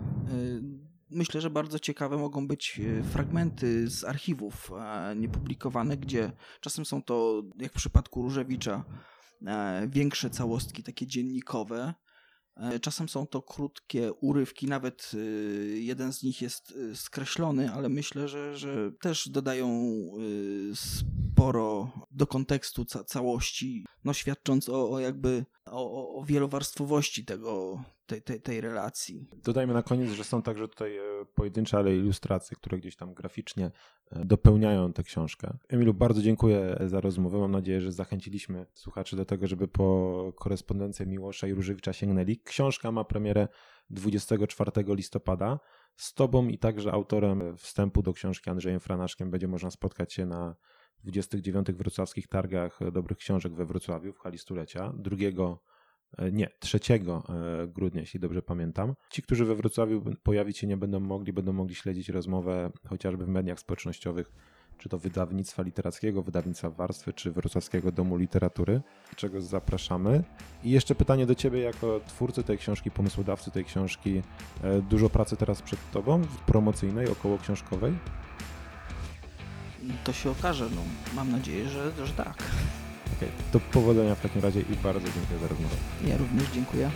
Myślę, 1.10 1.40
że 1.40 1.50
bardzo 1.50 1.78
ciekawe 1.78 2.18
mogą 2.18 2.46
być 2.46 2.80
fragmenty 3.12 3.90
z 3.90 4.04
archiwów 4.04 4.70
niepublikowane, 5.16 5.96
gdzie 5.96 6.32
czasem 6.60 6.84
są 6.84 7.02
to, 7.02 7.42
jak 7.58 7.72
w 7.72 7.76
przypadku 7.76 8.22
Różewicza, 8.22 8.84
większe 9.88 10.30
całostki, 10.30 10.82
takie 10.82 11.06
dziennikowe. 11.06 11.94
E, 12.56 12.80
Czasem 12.80 13.08
są 13.08 13.26
to 13.26 13.42
krótkie 13.42 14.12
urywki, 14.12 14.66
nawet 14.66 15.10
y, 15.14 15.78
jeden 15.80 16.12
z 16.12 16.22
nich 16.22 16.42
jest 16.42 16.78
skreślony, 16.94 17.72
ale 17.72 17.88
myślę, 17.88 18.28
że, 18.28 18.56
że 18.56 18.92
też 19.00 19.28
dodają 19.28 19.78
sporo 20.74 21.92
do 22.10 22.26
kontekstu 22.26 22.84
ca- 22.84 23.04
całości, 23.04 23.84
no 24.04 24.12
świadcząc 24.12 24.68
o, 24.68 24.90
o 24.90 25.00
jakby 25.00 25.44
o, 25.70 26.16
o- 26.18 26.24
wielowarstwowości 26.24 27.24
tego, 27.24 27.80
tej, 28.06 28.22
tej, 28.22 28.40
tej 28.40 28.60
relacji. 28.60 29.26
Dodajmy 29.44 29.74
na 29.74 29.82
koniec, 29.82 30.10
że 30.10 30.24
są 30.24 30.42
także 30.42 30.68
tutaj 30.68 30.96
e, 30.96 31.02
pojedyncze, 31.34 31.76
ale 31.76 31.96
ilustracje, 31.96 32.56
które 32.56 32.78
gdzieś 32.78 32.96
tam 32.96 33.14
graficznie 33.14 33.70
e, 34.10 34.24
dopełniają 34.24 34.92
tę 34.92 35.02
książkę. 35.02 35.58
Emilu, 35.68 35.94
bardzo 35.94 36.22
dziękuję 36.22 36.78
za 36.86 37.00
rozmowę. 37.00 37.38
Mam 37.38 37.50
nadzieję, 37.50 37.80
że 37.80 37.92
zachęciliśmy 37.92 38.66
słuchaczy 38.74 39.16
do 39.16 39.24
tego, 39.24 39.46
żeby 39.46 39.68
po 39.68 40.32
korespondencję 40.36 41.06
Miłosza 41.06 41.46
i 41.46 41.54
Różewicza 41.54 41.92
sięgnęli. 41.92 42.40
Książka 42.44 42.92
ma 42.92 43.04
premierę 43.04 43.48
24 43.90 44.70
listopada. 44.88 45.60
Z 45.96 46.14
tobą 46.14 46.48
i 46.48 46.58
także 46.58 46.92
autorem 46.92 47.56
wstępu 47.56 48.02
do 48.02 48.12
książki 48.12 48.50
Andrzejem 48.50 48.80
Franaszkiem 48.80 49.30
będzie 49.30 49.48
można 49.48 49.70
spotkać 49.70 50.12
się 50.12 50.26
na 50.26 50.56
29 51.04 51.66
wrocławskich 51.72 52.28
targach 52.28 52.78
dobrych 52.92 53.18
książek 53.18 53.52
we 53.52 53.66
Wrocławiu 53.66 54.12
w 54.12 54.18
hali 54.18 54.38
stulecia. 54.38 54.92
Drugiego 54.98 55.58
E, 56.16 56.32
nie, 56.32 56.48
3 56.58 56.78
e, 56.94 57.66
grudnia, 57.66 58.00
jeśli 58.00 58.20
dobrze 58.20 58.42
pamiętam. 58.42 58.94
Ci, 59.10 59.22
którzy 59.22 59.44
we 59.44 59.54
Wrocławiu 59.54 60.02
pojawić 60.22 60.58
się 60.58 60.66
nie 60.66 60.76
będą 60.76 61.00
mogli, 61.00 61.32
będą 61.32 61.52
mogli 61.52 61.74
śledzić 61.74 62.08
rozmowę 62.08 62.70
chociażby 62.88 63.24
w 63.24 63.28
mediach 63.28 63.60
społecznościowych, 63.60 64.32
czy 64.78 64.88
to 64.88 64.98
wydawnictwa 64.98 65.62
literackiego, 65.62 66.22
wydawnictwa 66.22 66.70
Warstwy, 66.70 67.12
czy 67.12 67.32
Wrocławskiego 67.32 67.92
Domu 67.92 68.16
Literatury, 68.16 68.80
czego 69.16 69.40
zapraszamy. 69.40 70.24
I 70.64 70.70
jeszcze 70.70 70.94
pytanie 70.94 71.26
do 71.26 71.34
Ciebie 71.34 71.60
jako 71.60 72.00
twórcy 72.06 72.42
tej 72.42 72.58
książki, 72.58 72.90
pomysłodawcy 72.90 73.50
tej 73.50 73.64
książki. 73.64 74.22
E, 74.62 74.82
Dużo 74.82 75.10
pracy 75.10 75.36
teraz 75.36 75.62
przed 75.62 75.90
Tobą, 75.90 76.22
promocyjnej, 76.46 77.08
około 77.08 77.38
książkowej? 77.38 77.92
To 80.04 80.12
się 80.12 80.30
okaże, 80.30 80.68
no 80.74 80.82
mam 81.14 81.30
nadzieję, 81.30 81.68
że, 81.68 82.06
że 82.06 82.12
tak. 82.12 82.44
Okej, 83.16 83.28
to 83.52 83.60
powodzenia 83.60 84.14
w 84.14 84.20
takim 84.20 84.42
razie 84.42 84.60
i 84.60 84.76
bardzo 84.82 85.06
dziękuję 85.06 85.38
za 85.40 85.48
rozmowę. 85.48 85.76
Ja 86.06 86.16
również 86.16 86.48
dziękuję. 86.54 86.90